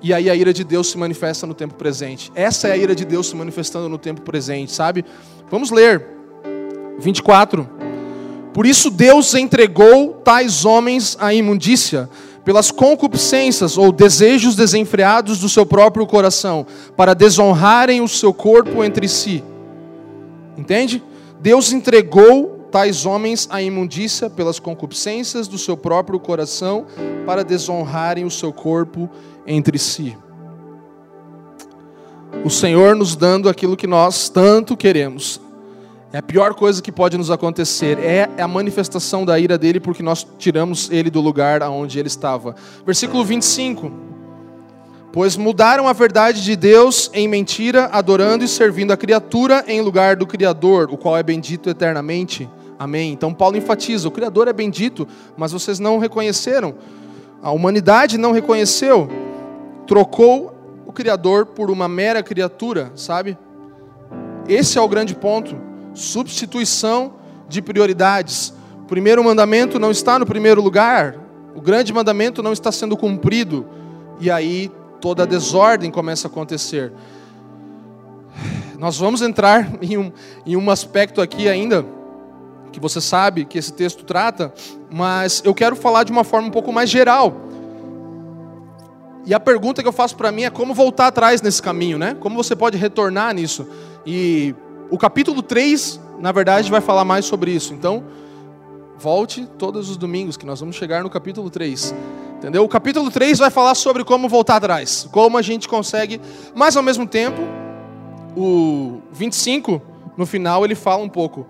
[0.00, 2.30] E aí a ira de Deus se manifesta no tempo presente.
[2.34, 5.04] Essa é a ira de Deus se manifestando no tempo presente, sabe?
[5.50, 6.04] Vamos ler.
[6.98, 7.68] 24.
[8.52, 12.08] Por isso Deus entregou tais homens à imundícia,
[12.44, 19.06] pelas concupiscências ou desejos desenfreados do seu próprio coração, para desonrarem o seu corpo entre
[19.06, 19.44] si.
[20.56, 21.02] Entende?
[21.40, 26.86] Deus entregou tais homens à imundícia pelas concupiscências do seu próprio coração,
[27.24, 29.37] para desonrarem o seu corpo entre
[29.78, 30.16] si.
[32.44, 35.40] O Senhor nos dando aquilo que nós tanto queremos.
[36.12, 40.02] É a pior coisa que pode nos acontecer, é a manifestação da ira dele porque
[40.02, 42.54] nós tiramos ele do lugar aonde ele estava.
[42.86, 43.92] Versículo 25.
[45.12, 50.16] Pois mudaram a verdade de Deus em mentira, adorando e servindo a criatura em lugar
[50.16, 52.48] do Criador, o qual é bendito eternamente.
[52.78, 53.12] Amém.
[53.12, 56.74] Então Paulo enfatiza: o Criador é bendito, mas vocês não reconheceram.
[57.42, 59.27] A humanidade não reconheceu
[59.88, 60.54] trocou
[60.86, 63.38] o Criador por uma mera criatura, sabe?
[64.46, 65.56] Esse é o grande ponto.
[65.94, 67.14] Substituição
[67.48, 68.52] de prioridades.
[68.82, 71.18] O primeiro mandamento não está no primeiro lugar.
[71.54, 73.66] O grande mandamento não está sendo cumprido.
[74.20, 74.70] E aí
[75.00, 76.92] toda a desordem começa a acontecer.
[78.78, 80.12] Nós vamos entrar em um,
[80.44, 81.84] em um aspecto aqui ainda,
[82.70, 84.52] que você sabe que esse texto trata,
[84.90, 87.47] mas eu quero falar de uma forma um pouco mais geral
[89.28, 92.16] e a pergunta que eu faço para mim é como voltar atrás nesse caminho, né?
[92.18, 93.68] Como você pode retornar nisso?
[94.06, 94.54] E
[94.90, 97.74] o capítulo 3, na verdade, vai falar mais sobre isso.
[97.74, 98.04] Então,
[98.98, 101.94] volte todos os domingos, que nós vamos chegar no capítulo 3.
[102.38, 102.64] Entendeu?
[102.64, 106.18] O capítulo 3 vai falar sobre como voltar atrás, como a gente consegue,
[106.54, 107.42] mas ao mesmo tempo,
[108.34, 109.82] o 25,
[110.16, 111.46] no final, ele fala um pouco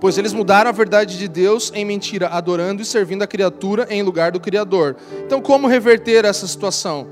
[0.00, 4.00] Pois eles mudaram a verdade de Deus em mentira, adorando e servindo a criatura em
[4.02, 4.96] lugar do Criador.
[5.26, 7.08] Então, como reverter essa situação?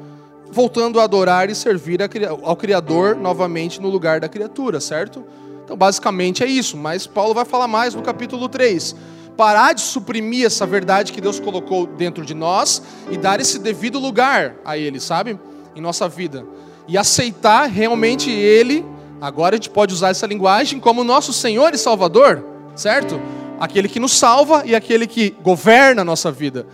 [0.52, 1.98] Voltando a adorar e servir
[2.42, 5.24] ao Criador novamente no lugar da criatura, certo?
[5.64, 8.94] Então, basicamente é isso, mas Paulo vai falar mais no capítulo 3.
[9.36, 12.80] Parar de suprimir essa verdade que Deus colocou dentro de nós
[13.10, 15.36] e dar esse devido lugar a Ele, sabe?
[15.74, 16.46] Em nossa vida.
[16.86, 18.86] E aceitar realmente Ele,
[19.20, 23.20] agora a gente pode usar essa linguagem, como nosso Senhor e Salvador certo?
[23.58, 26.66] Aquele que nos salva e aquele que governa a nossa vida.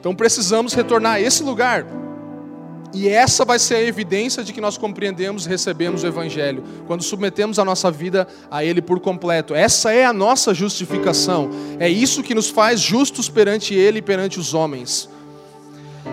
[0.00, 1.84] Então precisamos retornar a esse lugar.
[2.94, 7.02] E essa vai ser a evidência de que nós compreendemos e recebemos o Evangelho, quando
[7.02, 9.54] submetemos a nossa vida a Ele por completo.
[9.54, 11.50] Essa é a nossa justificação.
[11.78, 15.08] É isso que nos faz justos perante Ele e perante os homens.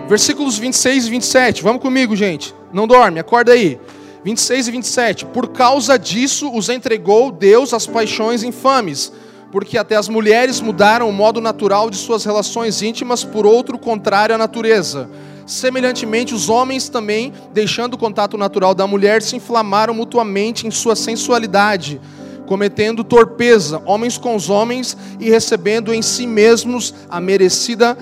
[0.08, 1.62] Versículos 26 e 27.
[1.62, 2.54] Vamos comigo, gente.
[2.72, 3.78] Não dorme, acorda aí.
[4.24, 5.26] 26 e 27.
[5.26, 9.12] Por causa disso os entregou Deus às paixões infames,
[9.50, 14.34] porque até as mulheres mudaram o modo natural de suas relações íntimas por outro contrário
[14.34, 15.08] à natureza
[15.50, 20.94] Semelhantemente, os homens também, deixando o contato natural da mulher, se inflamaram mutuamente em sua
[20.94, 22.00] sensualidade,
[22.46, 27.98] cometendo torpeza, homens com os homens, e recebendo em si mesmos a merecida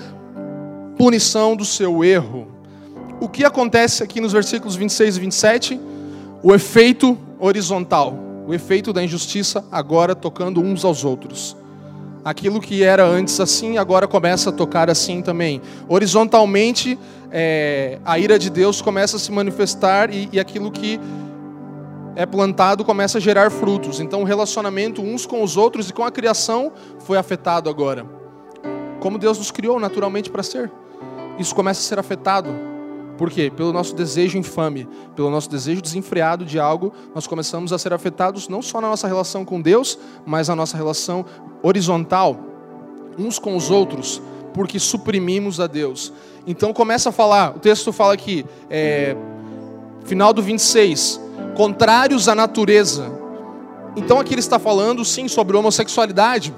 [0.95, 2.47] punição do seu erro.
[3.19, 5.79] O que acontece aqui nos versículos 26 e 27?
[6.41, 8.17] O efeito horizontal,
[8.47, 11.55] o efeito da injustiça agora tocando uns aos outros.
[12.23, 15.61] Aquilo que era antes assim, agora começa a tocar assim também.
[15.87, 16.97] Horizontalmente,
[17.29, 20.99] é, a ira de Deus começa a se manifestar e, e aquilo que
[22.15, 23.99] é plantado começa a gerar frutos.
[23.99, 28.05] Então, o relacionamento uns com os outros e com a criação foi afetado agora.
[29.01, 30.71] Como Deus nos criou naturalmente para ser.
[31.37, 32.68] Isso começa a ser afetado.
[33.19, 33.51] Por quê?
[33.53, 38.47] Pelo nosso desejo infame, pelo nosso desejo desenfreado de algo, nós começamos a ser afetados
[38.47, 41.25] não só na nossa relação com Deus, mas na nossa relação
[41.61, 42.39] horizontal,
[43.17, 44.21] uns com os outros,
[44.53, 46.13] porque suprimimos a Deus.
[46.47, 49.17] Então começa a falar, o texto fala aqui, é,
[50.05, 51.19] final do 26,
[51.57, 53.11] contrários à natureza.
[53.97, 56.55] Então aqui ele está falando sim sobre homossexualidade.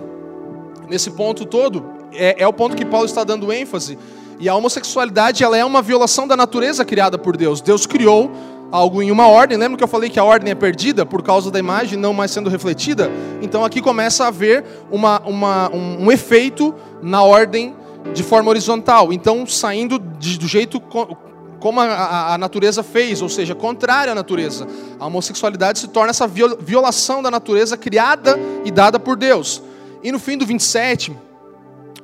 [0.87, 1.83] Nesse ponto todo,
[2.13, 3.97] é, é o ponto que Paulo está dando ênfase
[4.41, 7.61] e a homossexualidade ela é uma violação da natureza criada por Deus.
[7.61, 8.31] Deus criou
[8.71, 9.55] algo em uma ordem.
[9.55, 12.31] Lembra que eu falei que a ordem é perdida por causa da imagem não mais
[12.31, 13.11] sendo refletida?
[13.39, 16.73] Então aqui começa a haver uma, uma, um, um efeito
[17.03, 17.75] na ordem
[18.15, 19.13] de forma horizontal.
[19.13, 24.15] Então saindo de, do jeito como a, a, a, natureza fez, ou seja, contrária à
[24.15, 24.67] natureza.
[24.99, 29.61] A homossexualidade se torna essa violação da natureza criada e dada por Deus.
[30.01, 31.15] E no fim do 27,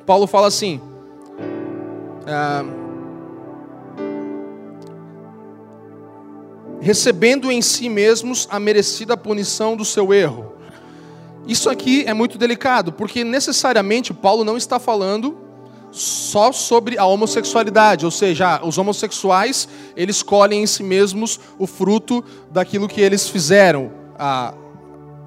[0.06, 0.80] Paulo fala assim:
[2.28, 2.64] ah,
[6.80, 10.54] recebendo em si mesmos a merecida punição do seu erro.
[11.48, 15.38] Isso aqui é muito delicado, porque necessariamente Paulo não está falando
[15.92, 22.24] só sobre a homossexualidade, ou seja, os homossexuais eles colhem em si mesmos o fruto
[22.52, 24.54] daquilo que eles fizeram, a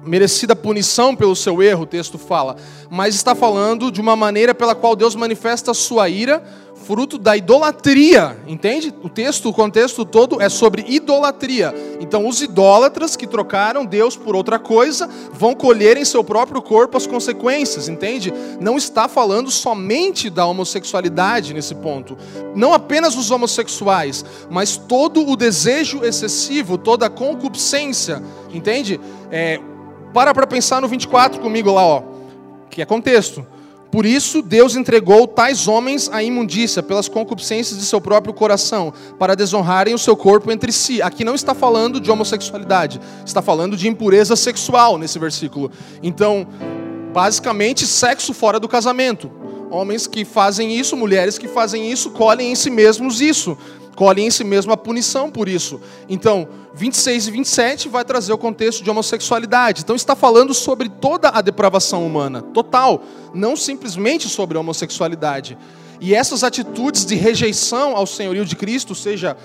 [0.03, 2.55] merecida punição pelo seu erro, o texto fala,
[2.89, 6.43] mas está falando de uma maneira pela qual Deus manifesta a sua ira
[6.81, 8.93] fruto da idolatria, entende?
[9.03, 11.73] O texto, o contexto todo é sobre idolatria.
[11.99, 16.97] Então, os idólatras que trocaram Deus por outra coisa vão colher em seu próprio corpo
[16.97, 18.33] as consequências, entende?
[18.59, 22.17] Não está falando somente da homossexualidade nesse ponto.
[22.55, 28.21] Não apenas os homossexuais, mas todo o desejo excessivo, toda a concupiscência,
[28.51, 28.99] entende?
[29.31, 29.59] É,
[30.13, 32.03] para para pensar no 24 comigo lá, ó,
[32.69, 33.45] que é contexto.
[33.91, 39.35] Por isso, Deus entregou tais homens à imundícia pelas concupiscências de seu próprio coração, para
[39.35, 41.01] desonrarem o seu corpo entre si.
[41.01, 45.69] Aqui não está falando de homossexualidade, está falando de impureza sexual nesse versículo.
[46.01, 46.47] Então,
[47.13, 49.29] basicamente, sexo fora do casamento.
[49.69, 53.57] Homens que fazem isso, mulheres que fazem isso, colhem em si mesmos isso
[53.95, 55.79] colhem em si mesmo a punição por isso.
[56.07, 59.81] Então, 26 e 27 vai trazer o contexto de homossexualidade.
[59.81, 65.57] Então, está falando sobre toda a depravação humana, total, não simplesmente sobre a homossexualidade.
[65.99, 69.37] E essas atitudes de rejeição ao senhorio de Cristo, seja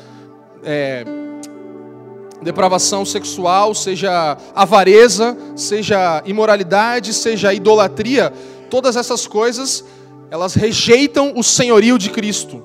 [0.64, 1.04] é,
[2.40, 8.32] depravação sexual, seja avareza, seja imoralidade, seja idolatria,
[8.70, 9.84] todas essas coisas,
[10.30, 12.62] elas rejeitam o senhorio de Cristo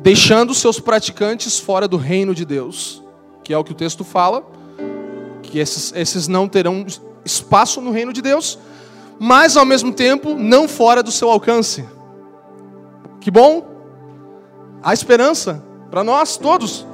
[0.00, 3.02] deixando seus praticantes fora do reino de Deus,
[3.42, 4.44] que é o que o texto fala,
[5.42, 6.84] que esses, esses não terão
[7.24, 8.58] espaço no reino de Deus,
[9.18, 11.84] mas ao mesmo tempo não fora do seu alcance.
[13.20, 13.66] Que bom!
[14.82, 16.86] Há esperança para nós todos.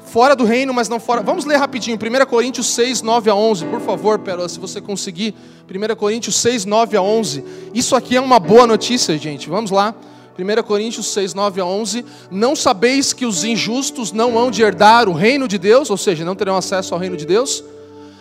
[0.00, 1.22] Fora do reino, mas não fora.
[1.22, 1.96] Vamos ler rapidinho.
[1.96, 3.66] 1 Coríntios 6, 9 a 11.
[3.66, 5.34] Por favor, Pérola, se você conseguir.
[5.70, 7.44] 1 Coríntios 6, 9 a 11.
[7.74, 9.48] Isso aqui é uma boa notícia, gente.
[9.48, 9.94] Vamos lá.
[10.38, 15.08] 1 Coríntios 6, 9 a 11, não sabeis que os injustos não hão de herdar
[15.08, 17.64] o reino de Deus, ou seja, não terão acesso ao reino de Deus?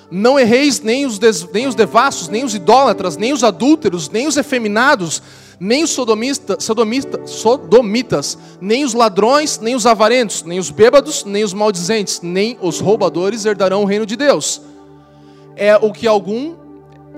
[0.09, 4.25] Não erreis nem os, des, nem os devassos, nem os idólatras, nem os adúlteros, nem
[4.25, 5.21] os efeminados,
[5.59, 11.43] nem os sodomista, sodomita, sodomitas, nem os ladrões, nem os avarentos, nem os bêbados, nem
[11.43, 14.59] os maldizentes, nem os roubadores herdarão o reino de Deus.
[15.55, 16.55] É o que algum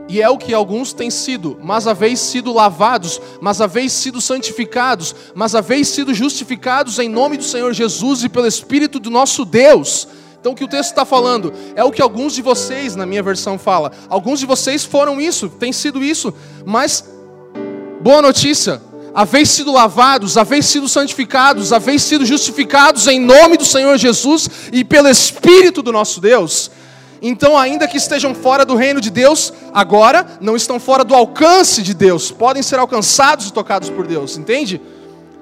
[0.09, 5.15] e é o que alguns têm sido, mas haveis sido lavados, mas haveis sido santificados,
[5.35, 10.07] mas haveis sido justificados em nome do Senhor Jesus e pelo Espírito do nosso Deus.
[10.39, 13.21] Então o que o texto está falando é o que alguns de vocês, na minha
[13.21, 13.91] versão, fala.
[14.09, 16.33] Alguns de vocês foram isso, têm sido isso,
[16.65, 17.07] mas
[18.01, 18.81] boa notícia,
[19.13, 24.83] haveis sido lavados, haveis sido santificados, haveis sido justificados em nome do Senhor Jesus e
[24.83, 26.71] pelo Espírito do nosso Deus.
[27.21, 31.81] Então, ainda que estejam fora do reino de Deus, agora não estão fora do alcance
[31.81, 34.81] de Deus, podem ser alcançados e tocados por Deus, entende?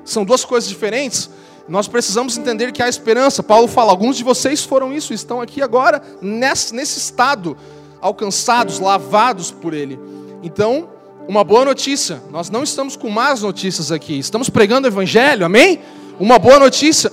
[0.04, 1.30] São duas coisas diferentes.
[1.68, 3.44] Nós precisamos entender que há esperança.
[3.44, 7.58] Paulo fala: alguns de vocês foram isso, estão aqui agora nesse, nesse estado,
[8.02, 10.00] alcançados, lavados por Ele.
[10.42, 10.90] Então,
[11.28, 15.82] uma boa notícia: nós não estamos com más notícias aqui, estamos pregando o Evangelho, amém?
[16.20, 17.12] Uma boa notícia.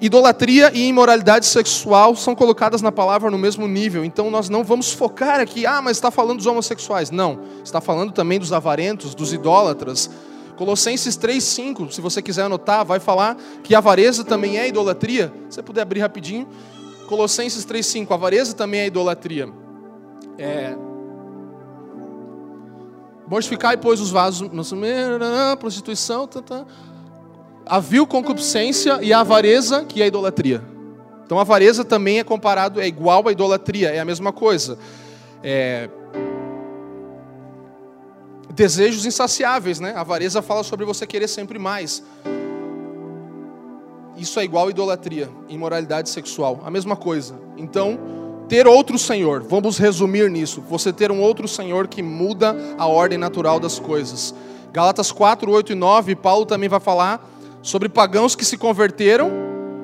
[0.00, 4.92] Idolatria e imoralidade sexual são colocadas na palavra no mesmo nível, então nós não vamos
[4.92, 7.10] focar aqui, ah, mas está falando dos homossexuais.
[7.10, 10.10] Não, está falando também dos avarentos, dos idólatras.
[10.56, 15.32] Colossenses 3,5, se você quiser anotar, vai falar que avareza também é idolatria.
[15.48, 16.46] Se você puder abrir rapidinho.
[17.08, 19.52] Colossenses 3,5, a avareza também é idolatria.
[20.38, 20.76] É,
[23.26, 24.50] Mortificai, pois, os vasos,
[25.58, 26.66] prostituição, tá.
[27.66, 30.62] A vil concupiscência e a avareza, que é a idolatria.
[31.24, 34.78] Então, a avareza também é comparado, é igual à idolatria, é a mesma coisa.
[35.42, 35.88] É...
[38.54, 39.94] Desejos insaciáveis, né?
[39.96, 42.02] A avareza fala sobre você querer sempre mais.
[44.16, 47.34] Isso é igual à idolatria, imoralidade sexual, a mesma coisa.
[47.56, 47.98] Então,
[48.48, 50.62] ter outro Senhor, vamos resumir nisso.
[50.68, 54.34] Você ter um outro Senhor que muda a ordem natural das coisas.
[54.72, 57.33] Galatas 4, 8 e 9, Paulo também vai falar
[57.64, 59.32] sobre pagãos que se converteram,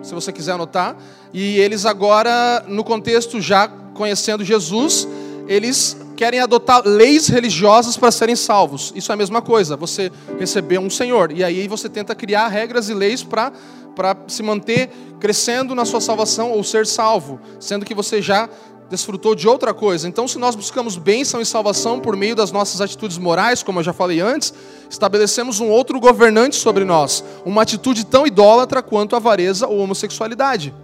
[0.03, 0.95] se você quiser anotar,
[1.33, 5.09] e eles agora, no contexto já conhecendo Jesus,
[5.49, 8.93] eles querem adotar leis religiosas para serem salvos.
[8.95, 12.91] Isso é a mesma coisa, você recebeu um Senhor, e aí você tenta criar regras
[12.91, 13.51] e leis para
[13.97, 14.89] para se manter
[15.19, 18.49] crescendo na sua salvação ou ser salvo, sendo que você já
[18.91, 20.09] desfrutou de outra coisa.
[20.09, 23.85] Então, se nós buscamos bênção e salvação por meio das nossas atitudes morais, como eu
[23.85, 24.53] já falei antes,
[24.91, 30.75] estabelecemos um outro governante sobre nós, uma atitude tão idólatra quanto a avareza ou homossexualidade.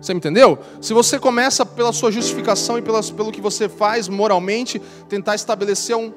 [0.00, 0.56] Você me entendeu?
[0.80, 5.96] Se você começa pela sua justificação e pelas, pelo que você faz moralmente, tentar estabelecer
[5.96, 6.12] um,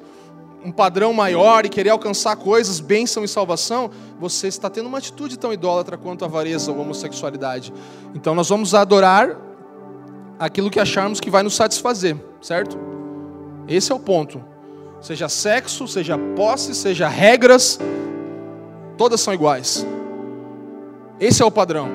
[0.64, 5.36] um padrão maior e querer alcançar coisas, bênção e salvação, você está tendo uma atitude
[5.36, 7.72] tão idólatra quanto a avareza ou homossexualidade.
[8.14, 9.49] Então nós vamos adorar
[10.40, 12.78] aquilo que acharmos que vai nos satisfazer, certo?
[13.68, 14.42] Esse é o ponto.
[15.02, 17.78] Seja sexo, seja posse, seja regras,
[18.96, 19.86] todas são iguais.
[21.20, 21.90] Esse é o padrão.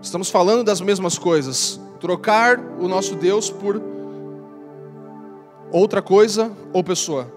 [0.00, 1.80] Estamos falando das mesmas coisas.
[1.98, 3.82] Trocar o nosso Deus por
[5.72, 7.32] outra coisa ou pessoa.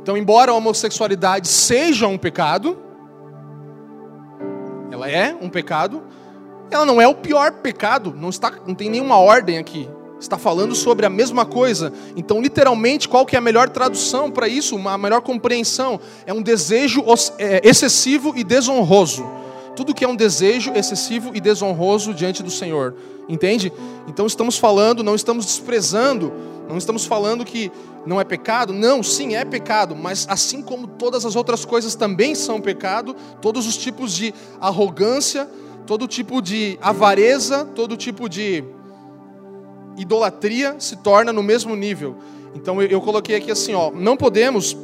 [0.00, 2.78] Então, embora a homossexualidade seja um pecado,
[4.90, 6.02] ela é um pecado,
[6.76, 9.88] ela não é o pior pecado, não, está, não tem nenhuma ordem aqui.
[10.18, 11.92] Está falando sobre a mesma coisa.
[12.16, 16.00] Então, literalmente, qual que é a melhor tradução para isso, uma melhor compreensão?
[16.24, 17.04] É um desejo
[17.38, 19.24] é, excessivo e desonroso.
[19.76, 22.94] Tudo que é um desejo excessivo e desonroso diante do Senhor.
[23.28, 23.72] Entende?
[24.06, 26.32] Então estamos falando, não estamos desprezando,
[26.68, 27.70] não estamos falando que
[28.06, 28.72] não é pecado.
[28.72, 33.66] Não, sim, é pecado, mas assim como todas as outras coisas também são pecado, todos
[33.66, 35.48] os tipos de arrogância,
[35.86, 38.64] todo tipo de avareza, todo tipo de
[39.96, 42.16] idolatria se torna no mesmo nível.
[42.54, 44.76] Então eu, coloquei aqui assim, ó, não podemos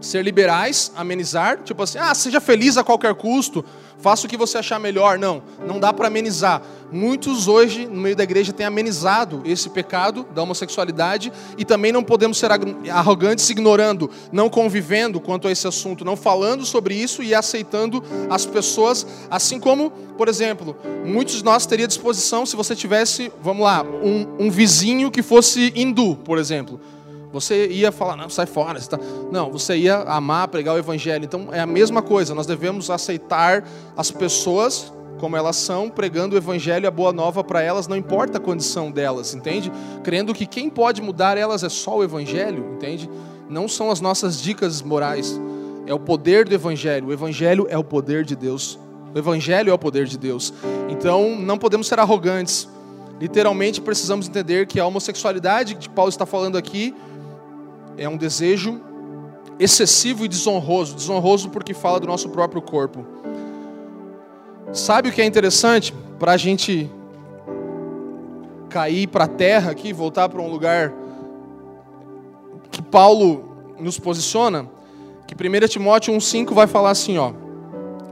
[0.00, 3.64] ser liberais, amenizar, tipo assim, ah, seja feliz a qualquer custo,
[4.00, 5.18] faça o que você achar melhor.
[5.18, 6.62] Não, não dá para amenizar.
[6.90, 12.02] Muitos hoje, no meio da igreja, têm amenizado esse pecado da homossexualidade e também não
[12.02, 12.50] podemos ser
[12.90, 18.44] arrogantes ignorando, não convivendo quanto a esse assunto, não falando sobre isso e aceitando as
[18.44, 23.84] pessoas, assim como, por exemplo, muitos de nós teria disposição se você tivesse, vamos lá,
[23.84, 26.80] um, um vizinho que fosse hindu, por exemplo.
[27.32, 28.80] Você ia falar, não, sai fora.
[28.80, 28.98] Você tá...
[29.30, 31.24] Não, você ia amar, pregar o evangelho.
[31.24, 32.34] Então é a mesma coisa.
[32.34, 33.64] Nós devemos aceitar
[33.96, 37.94] as pessoas como elas são, pregando o evangelho e a boa nova para elas, não
[37.94, 39.70] importa a condição delas, entende?
[40.02, 43.08] Crendo que quem pode mudar elas é só o evangelho, entende?
[43.46, 45.38] Não são as nossas dicas morais.
[45.86, 47.08] É o poder do evangelho.
[47.08, 48.78] O evangelho é o poder de Deus.
[49.14, 50.54] O evangelho é o poder de Deus.
[50.88, 52.66] Então, não podemos ser arrogantes.
[53.20, 56.94] Literalmente precisamos entender que a homossexualidade que Paulo está falando aqui
[58.00, 58.80] é um desejo
[59.58, 60.94] excessivo e desonroso.
[60.94, 63.04] Desonroso porque fala do nosso próprio corpo.
[64.72, 66.90] Sabe o que é interessante para a gente
[68.70, 70.94] cair para a terra aqui, voltar para um lugar
[72.70, 74.66] que Paulo nos posiciona?
[75.26, 77.34] Que 1 Timóteo 1,5 vai falar assim, ó.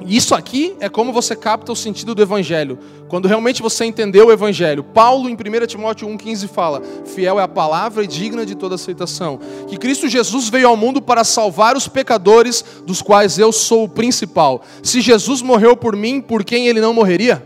[0.07, 2.79] Isso aqui é como você capta o sentido do Evangelho.
[3.09, 4.85] Quando realmente você entendeu o Evangelho.
[4.85, 9.41] Paulo, em 1 Timóteo 1,15, fala: Fiel é a palavra e digna de toda aceitação.
[9.67, 13.89] Que Cristo Jesus veio ao mundo para salvar os pecadores, dos quais eu sou o
[13.89, 14.63] principal.
[14.83, 17.45] Se Jesus morreu por mim, por quem ele não morreria?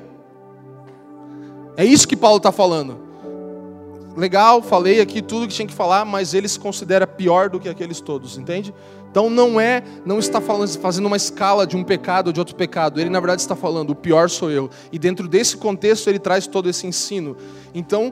[1.76, 3.00] É isso que Paulo está falando.
[4.14, 7.68] legal, falei aqui tudo que tinha que falar, mas ele se considera pior do que
[7.68, 8.74] aqueles todos, entende?
[9.12, 12.56] Então não é, não está falando, fazendo uma escala de um pecado ou de outro
[12.56, 12.98] pecado.
[12.98, 14.70] Ele na verdade está falando, o pior sou eu.
[14.90, 17.36] E dentro desse contexto ele traz todo esse ensino.
[17.74, 18.10] Então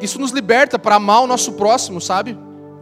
[0.00, 2.36] isso nos liberta para amar o nosso próximo, sabe?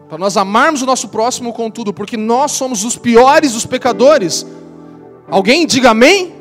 [0.09, 4.47] Para nós amarmos o nosso próximo com tudo, porque nós somos os piores dos pecadores.
[5.28, 6.35] Alguém diga amém?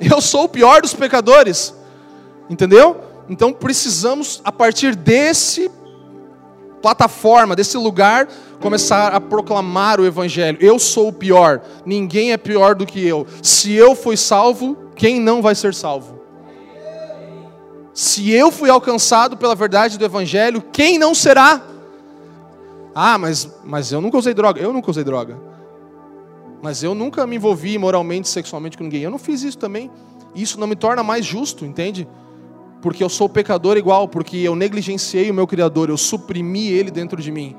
[0.00, 1.74] Eu sou o pior dos pecadores.
[2.48, 3.00] Entendeu?
[3.28, 5.68] Então precisamos, a partir desse
[6.80, 8.28] plataforma, desse lugar,
[8.60, 10.58] começar a proclamar o Evangelho.
[10.60, 13.26] Eu sou o pior, ninguém é pior do que eu.
[13.42, 16.18] Se eu fui salvo, quem não vai ser salvo?
[17.92, 21.60] Se eu fui alcançado pela verdade do Evangelho, quem não será?
[22.94, 24.60] Ah, mas, mas eu nunca usei droga.
[24.60, 25.36] Eu nunca usei droga.
[26.62, 29.02] Mas eu nunca me envolvi moralmente, sexualmente com ninguém.
[29.02, 29.90] Eu não fiz isso também.
[30.34, 32.06] Isso não me torna mais justo, entende?
[32.80, 37.20] Porque eu sou pecador igual, porque eu negligenciei o meu Criador, eu suprimi ele dentro
[37.20, 37.56] de mim.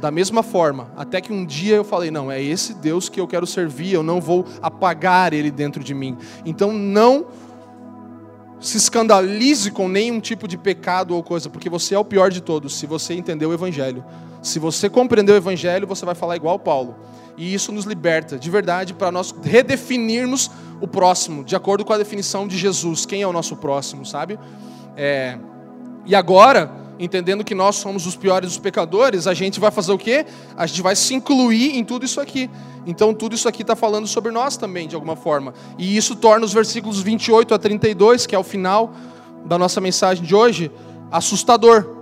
[0.00, 3.26] Da mesma forma, até que um dia eu falei: não, é esse Deus que eu
[3.26, 6.16] quero servir, eu não vou apagar ele dentro de mim.
[6.44, 7.26] Então não
[8.58, 12.40] se escandalize com nenhum tipo de pecado ou coisa, porque você é o pior de
[12.40, 14.04] todos, se você entendeu o Evangelho.
[14.40, 16.96] Se você compreendeu o Evangelho, você vai falar igual Paulo.
[17.36, 20.50] E isso nos liberta, de verdade, para nós redefinirmos
[20.80, 23.06] o próximo, de acordo com a definição de Jesus.
[23.06, 24.38] Quem é o nosso próximo, sabe?
[24.96, 25.38] É...
[26.04, 29.98] E agora, entendendo que nós somos os piores dos pecadores, a gente vai fazer o
[29.98, 30.26] quê?
[30.56, 32.50] A gente vai se incluir em tudo isso aqui.
[32.86, 35.54] Então, tudo isso aqui está falando sobre nós também, de alguma forma.
[35.78, 38.92] E isso torna os versículos 28 a 32, que é o final
[39.46, 40.70] da nossa mensagem de hoje,
[41.10, 41.96] assustador.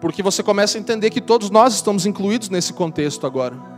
[0.00, 3.73] Porque você começa a entender que todos nós estamos incluídos nesse contexto agora.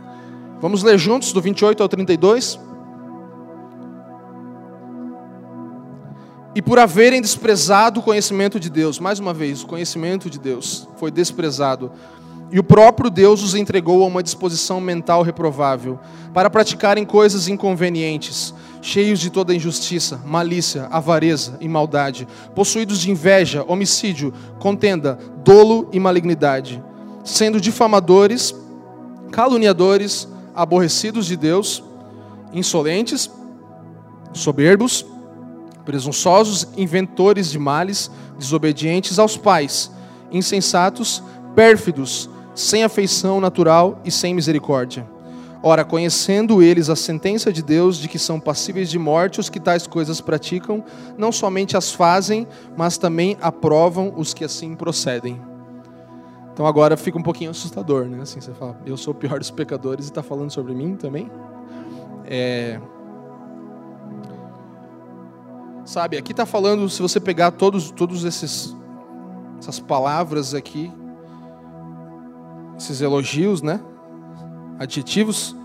[0.59, 2.59] Vamos ler juntos do 28 ao 32?
[6.55, 10.87] E por haverem desprezado o conhecimento de Deus, mais uma vez, o conhecimento de Deus
[10.97, 11.91] foi desprezado.
[12.51, 15.99] E o próprio Deus os entregou a uma disposição mental reprovável,
[16.33, 18.51] para praticarem coisas inconvenientes,
[18.81, 25.99] cheios de toda injustiça, malícia, avareza e maldade, possuídos de inveja, homicídio, contenda, dolo e
[25.99, 26.81] malignidade,
[27.23, 28.55] sendo difamadores,
[29.31, 30.27] caluniadores,
[30.57, 31.83] aborrecidos de Deus,
[32.51, 33.29] insolentes,
[34.33, 35.05] soberbos,
[35.85, 38.09] presunçosos, inventores de males,
[38.39, 39.91] desobedientes aos pais,
[40.31, 41.21] insensatos,
[41.55, 45.07] pérfidos, sem afeição natural e sem misericórdia.
[45.61, 49.59] Ora, conhecendo eles a sentença de Deus de que são passíveis de morte os que
[49.59, 50.83] tais coisas praticam,
[51.17, 55.39] não somente as fazem, mas também aprovam os que assim procedem.
[56.57, 58.19] Então agora fica um pouquinho assustador, né?
[58.19, 61.29] Assim, você fala, eu sou o pior dos pecadores e está falando sobre mim também?
[62.25, 62.81] É...
[65.85, 68.75] Sabe, aqui está falando, se você pegar todos, todos esses
[69.59, 70.91] essas palavras aqui,
[72.75, 73.79] esses elogios, né?
[74.79, 75.55] Adjetivos,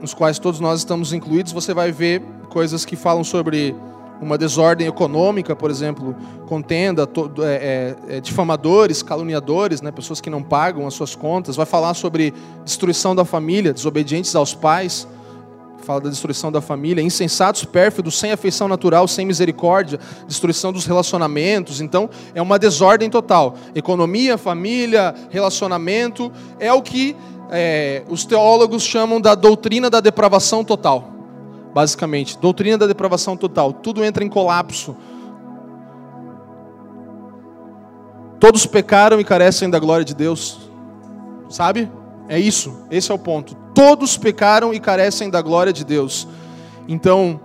[0.00, 2.20] nos quais todos nós estamos incluídos, você vai ver
[2.50, 3.76] coisas que falam sobre
[4.20, 6.16] uma desordem econômica, por exemplo,
[6.46, 11.56] contenda, to, é, é, é, difamadores, caluniadores, né, pessoas que não pagam as suas contas.
[11.56, 12.32] Vai falar sobre
[12.64, 15.06] destruição da família, desobedientes aos pais.
[15.82, 21.80] Fala da destruição da família, insensatos, pérfidos, sem afeição natural, sem misericórdia, destruição dos relacionamentos.
[21.80, 23.54] Então, é uma desordem total.
[23.72, 27.14] Economia, família, relacionamento, é o que
[27.50, 31.15] é, os teólogos chamam da doutrina da depravação total
[31.76, 32.38] basicamente.
[32.38, 33.70] Doutrina da depravação total.
[33.70, 34.96] Tudo entra em colapso.
[38.40, 40.70] Todos pecaram e carecem da glória de Deus.
[41.50, 41.92] Sabe?
[42.30, 42.86] É isso.
[42.90, 43.54] Esse é o ponto.
[43.74, 46.26] Todos pecaram e carecem da glória de Deus.
[46.88, 47.38] Então,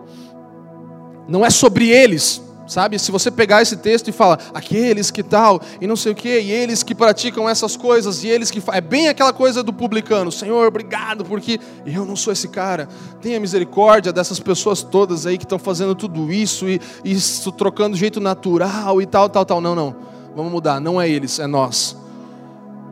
[1.27, 2.41] não é sobre eles,
[2.71, 6.15] Sabe, se você pegar esse texto e falar, aqueles que tal, e não sei o
[6.15, 8.63] que, e eles que praticam essas coisas, e eles que.
[8.71, 12.87] É bem aquela coisa do publicano, Senhor, obrigado, porque eu não sou esse cara.
[13.21, 18.21] Tenha misericórdia dessas pessoas todas aí que estão fazendo tudo isso, e, isso, trocando jeito
[18.21, 19.59] natural e tal, tal, tal.
[19.59, 19.93] Não, não.
[20.33, 21.97] Vamos mudar, não é eles, é nós.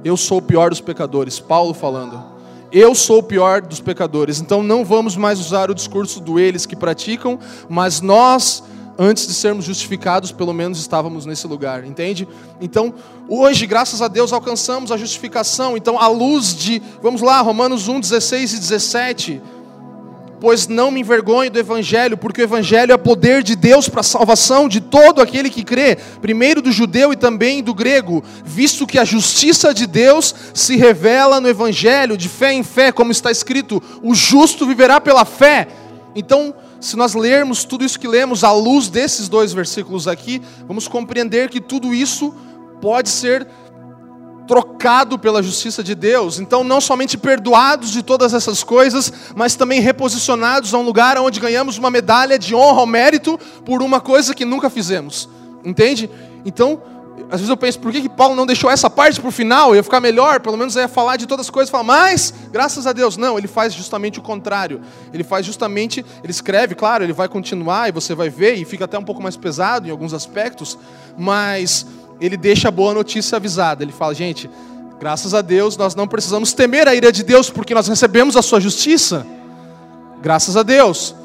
[0.04, 2.22] Eu sou o pior dos pecadores, Paulo falando.
[2.70, 6.66] Eu sou o pior dos pecadores, então não vamos mais usar o discurso do eles
[6.66, 7.40] que praticam,
[7.70, 8.62] mas nós
[9.02, 12.28] antes de sermos justificados, pelo menos estávamos nesse lugar, entende?
[12.60, 12.94] Então,
[13.30, 15.78] hoje, graças a Deus, alcançamos a justificação.
[15.78, 19.42] Então, à luz de, vamos lá, Romanos 1, 16 e 17.
[20.42, 24.04] Pois não me envergonho do Evangelho, porque o Evangelho é poder de Deus para a
[24.04, 29.00] salvação de todo aquele que crê, primeiro do judeu e também do grego, visto que
[29.00, 33.82] a justiça de Deus se revela no Evangelho, de fé em fé, como está escrito:
[34.04, 35.68] o justo viverá pela fé.
[36.16, 40.88] Então, se nós lermos tudo isso que lemos à luz desses dois versículos aqui, vamos
[40.88, 42.34] compreender que tudo isso
[42.82, 43.48] pode ser
[44.48, 46.40] trocado pela justiça de Deus.
[46.40, 51.40] Então, não somente perdoados de todas essas coisas, mas também reposicionados a um lugar onde
[51.40, 55.30] ganhamos uma medalha de honra ao mérito por uma coisa que nunca fizemos.
[55.64, 56.10] Entende?
[56.44, 56.82] Então,
[57.32, 59.76] às vezes eu penso, por que, que Paulo não deixou essa parte para o final?
[59.76, 62.94] Ia ficar melhor, pelo menos ia falar de todas as coisas, falar, mas, graças a
[62.94, 63.18] Deus.
[63.18, 64.82] Não, ele faz justamente o contrário.
[65.14, 68.86] Ele faz justamente, ele escreve, claro, ele vai continuar e você vai ver, e fica
[68.86, 70.76] até um pouco mais pesado em alguns aspectos,
[71.16, 71.86] mas
[72.20, 73.84] ele deixa a boa notícia avisada.
[73.84, 74.50] Ele fala, gente,
[75.00, 78.42] graças a Deus nós não precisamos temer a ira de Deus, porque nós recebemos a
[78.42, 79.26] sua justiça.
[80.20, 81.16] Graças a Deus.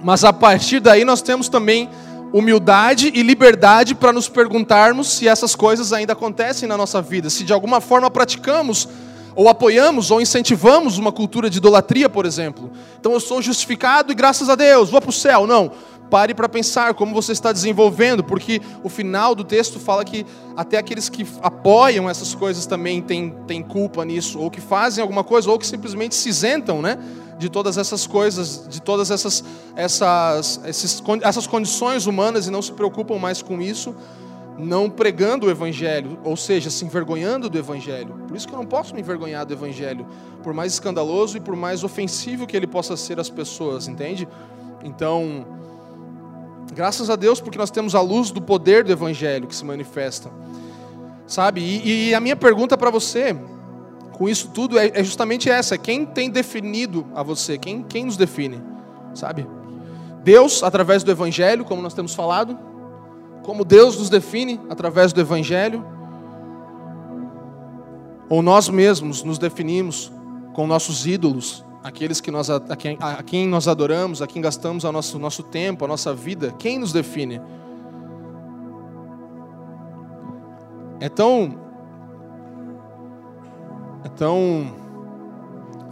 [0.00, 1.90] Mas a partir daí nós temos também
[2.32, 7.44] humildade e liberdade para nos perguntarmos se essas coisas ainda acontecem na nossa vida, se
[7.44, 8.88] de alguma forma praticamos
[9.34, 12.70] ou apoiamos ou incentivamos uma cultura de idolatria, por exemplo.
[12.98, 15.46] Então eu sou justificado e graças a Deus, vou para o céu.
[15.46, 15.70] Não.
[16.10, 20.24] Pare para pensar como você está desenvolvendo, porque o final do texto fala que
[20.56, 25.22] até aqueles que apoiam essas coisas também têm, têm culpa nisso, ou que fazem alguma
[25.22, 26.98] coisa, ou que simplesmente se isentam, né?
[27.38, 29.44] de todas essas coisas, de todas essas,
[29.76, 33.94] essas, esses, essas condições humanas e não se preocupam mais com isso,
[34.58, 38.14] não pregando o Evangelho, ou seja, se envergonhando do Evangelho.
[38.26, 40.04] Por isso que eu não posso me envergonhar do Evangelho,
[40.42, 44.26] por mais escandaloso e por mais ofensivo que ele possa ser às pessoas, entende?
[44.82, 45.46] Então,
[46.74, 50.30] graças a Deus, porque nós temos a luz do poder do Evangelho que se manifesta,
[51.26, 51.60] sabe?
[51.60, 53.36] E, e a minha pergunta para você
[54.18, 57.56] com isso tudo é, é justamente essa: quem tem definido a você?
[57.56, 58.60] Quem, quem nos define?
[59.14, 59.46] Sabe?
[60.24, 62.58] Deus, através do Evangelho, como nós temos falado,
[63.44, 65.84] como Deus nos define através do Evangelho,
[68.28, 70.12] ou nós mesmos nos definimos
[70.52, 74.84] com nossos ídolos, aqueles que nós, a, quem, a quem nós adoramos, a quem gastamos
[74.84, 77.40] o nosso, nosso tempo, a nossa vida, quem nos define?
[81.00, 81.68] É tão
[84.04, 84.74] então,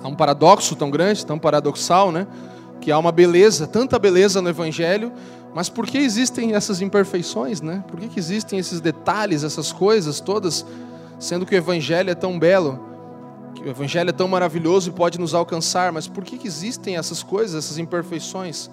[0.02, 2.26] há um paradoxo tão grande, tão paradoxal, né?
[2.80, 5.12] Que há uma beleza, tanta beleza no Evangelho,
[5.54, 7.82] mas por que existem essas imperfeições, né?
[7.88, 10.64] Por que, que existem esses detalhes, essas coisas todas,
[11.18, 12.85] sendo que o Evangelho é tão belo,
[13.56, 16.96] que o Evangelho é tão maravilhoso e pode nos alcançar, mas por que, que existem
[16.96, 18.70] essas coisas, essas imperfeições?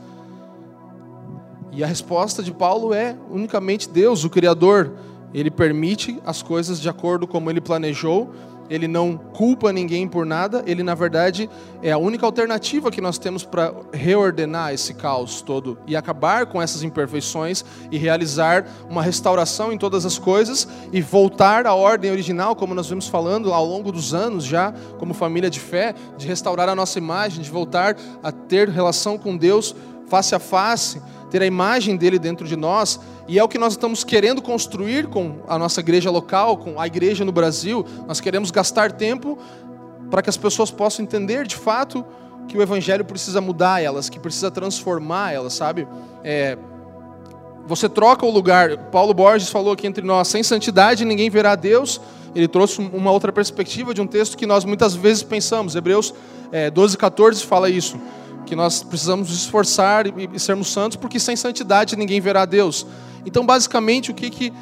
[1.72, 4.91] E a resposta de Paulo é unicamente Deus, o Criador.
[5.34, 8.31] Ele permite as coisas de acordo como ele planejou
[8.69, 11.49] ele não culpa ninguém por nada, ele na verdade
[11.81, 16.61] é a única alternativa que nós temos para reordenar esse caos todo e acabar com
[16.61, 22.56] essas imperfeições e realizar uma restauração em todas as coisas e voltar à ordem original,
[22.56, 26.69] como nós vimos falando ao longo dos anos já, como família de fé, de restaurar
[26.69, 29.76] a nossa imagem, de voltar a ter relação com Deus
[30.07, 31.02] face a face
[31.34, 35.07] ter a imagem dele dentro de nós, e é o que nós estamos querendo construir
[35.07, 37.84] com a nossa igreja local, com a igreja no Brasil.
[38.07, 39.35] Nós queremos gastar tempo
[40.11, 42.05] para que as pessoas possam entender de fato
[42.47, 45.88] que o evangelho precisa mudar elas, que precisa transformar elas, sabe?
[46.23, 46.55] É,
[47.65, 48.77] você troca o lugar.
[48.91, 51.99] Paulo Borges falou aqui entre nós: sem santidade ninguém verá Deus.
[52.35, 55.76] Ele trouxe uma outra perspectiva de um texto que nós muitas vezes pensamos.
[55.76, 56.14] Hebreus
[56.51, 57.97] é, 12, 14 fala isso
[58.53, 62.85] que nós precisamos nos esforçar e, sermos santos, porque sem santidade ninguém verá Deus.
[63.25, 64.53] Então, basicamente, o que, que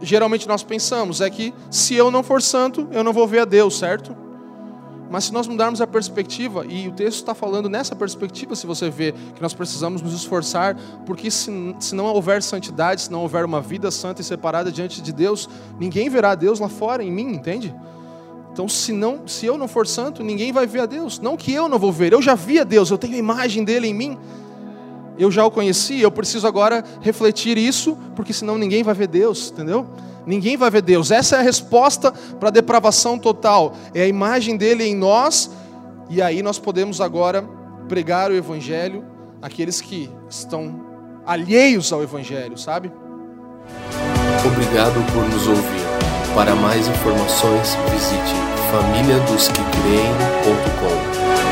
[0.00, 3.44] geralmente nós pensamos é que se eu não for santo, eu não vou ver a
[3.44, 4.16] Deus, certo?
[5.10, 8.88] Mas se nós mudarmos a perspectiva, e o texto está falando nessa perspectiva, se você
[8.88, 11.50] vê que nós precisamos nos esforçar, porque se,
[11.80, 15.48] se não houver santidade, se não houver uma vida santa e separada diante de Deus,
[15.80, 17.74] ninguém verá Deus lá fora em mim, entende?
[18.58, 21.20] Então, se, não, se eu não for santo, ninguém vai ver a Deus.
[21.20, 23.62] Não que eu não vou ver, eu já vi a Deus, eu tenho a imagem
[23.62, 24.18] dele em mim.
[25.16, 29.52] Eu já o conheci, eu preciso agora refletir isso, porque senão ninguém vai ver Deus,
[29.52, 29.86] entendeu?
[30.26, 31.12] Ninguém vai ver Deus.
[31.12, 33.76] Essa é a resposta para a depravação total.
[33.94, 35.52] É a imagem dele em nós,
[36.10, 37.48] e aí nós podemos agora
[37.88, 39.04] pregar o Evangelho
[39.40, 40.84] àqueles que estão
[41.24, 42.90] alheios ao Evangelho, sabe?
[44.44, 45.87] Obrigado por nos ouvir.
[46.38, 48.34] Para mais informações, visite
[48.70, 51.47] famíliadosquecreem.com.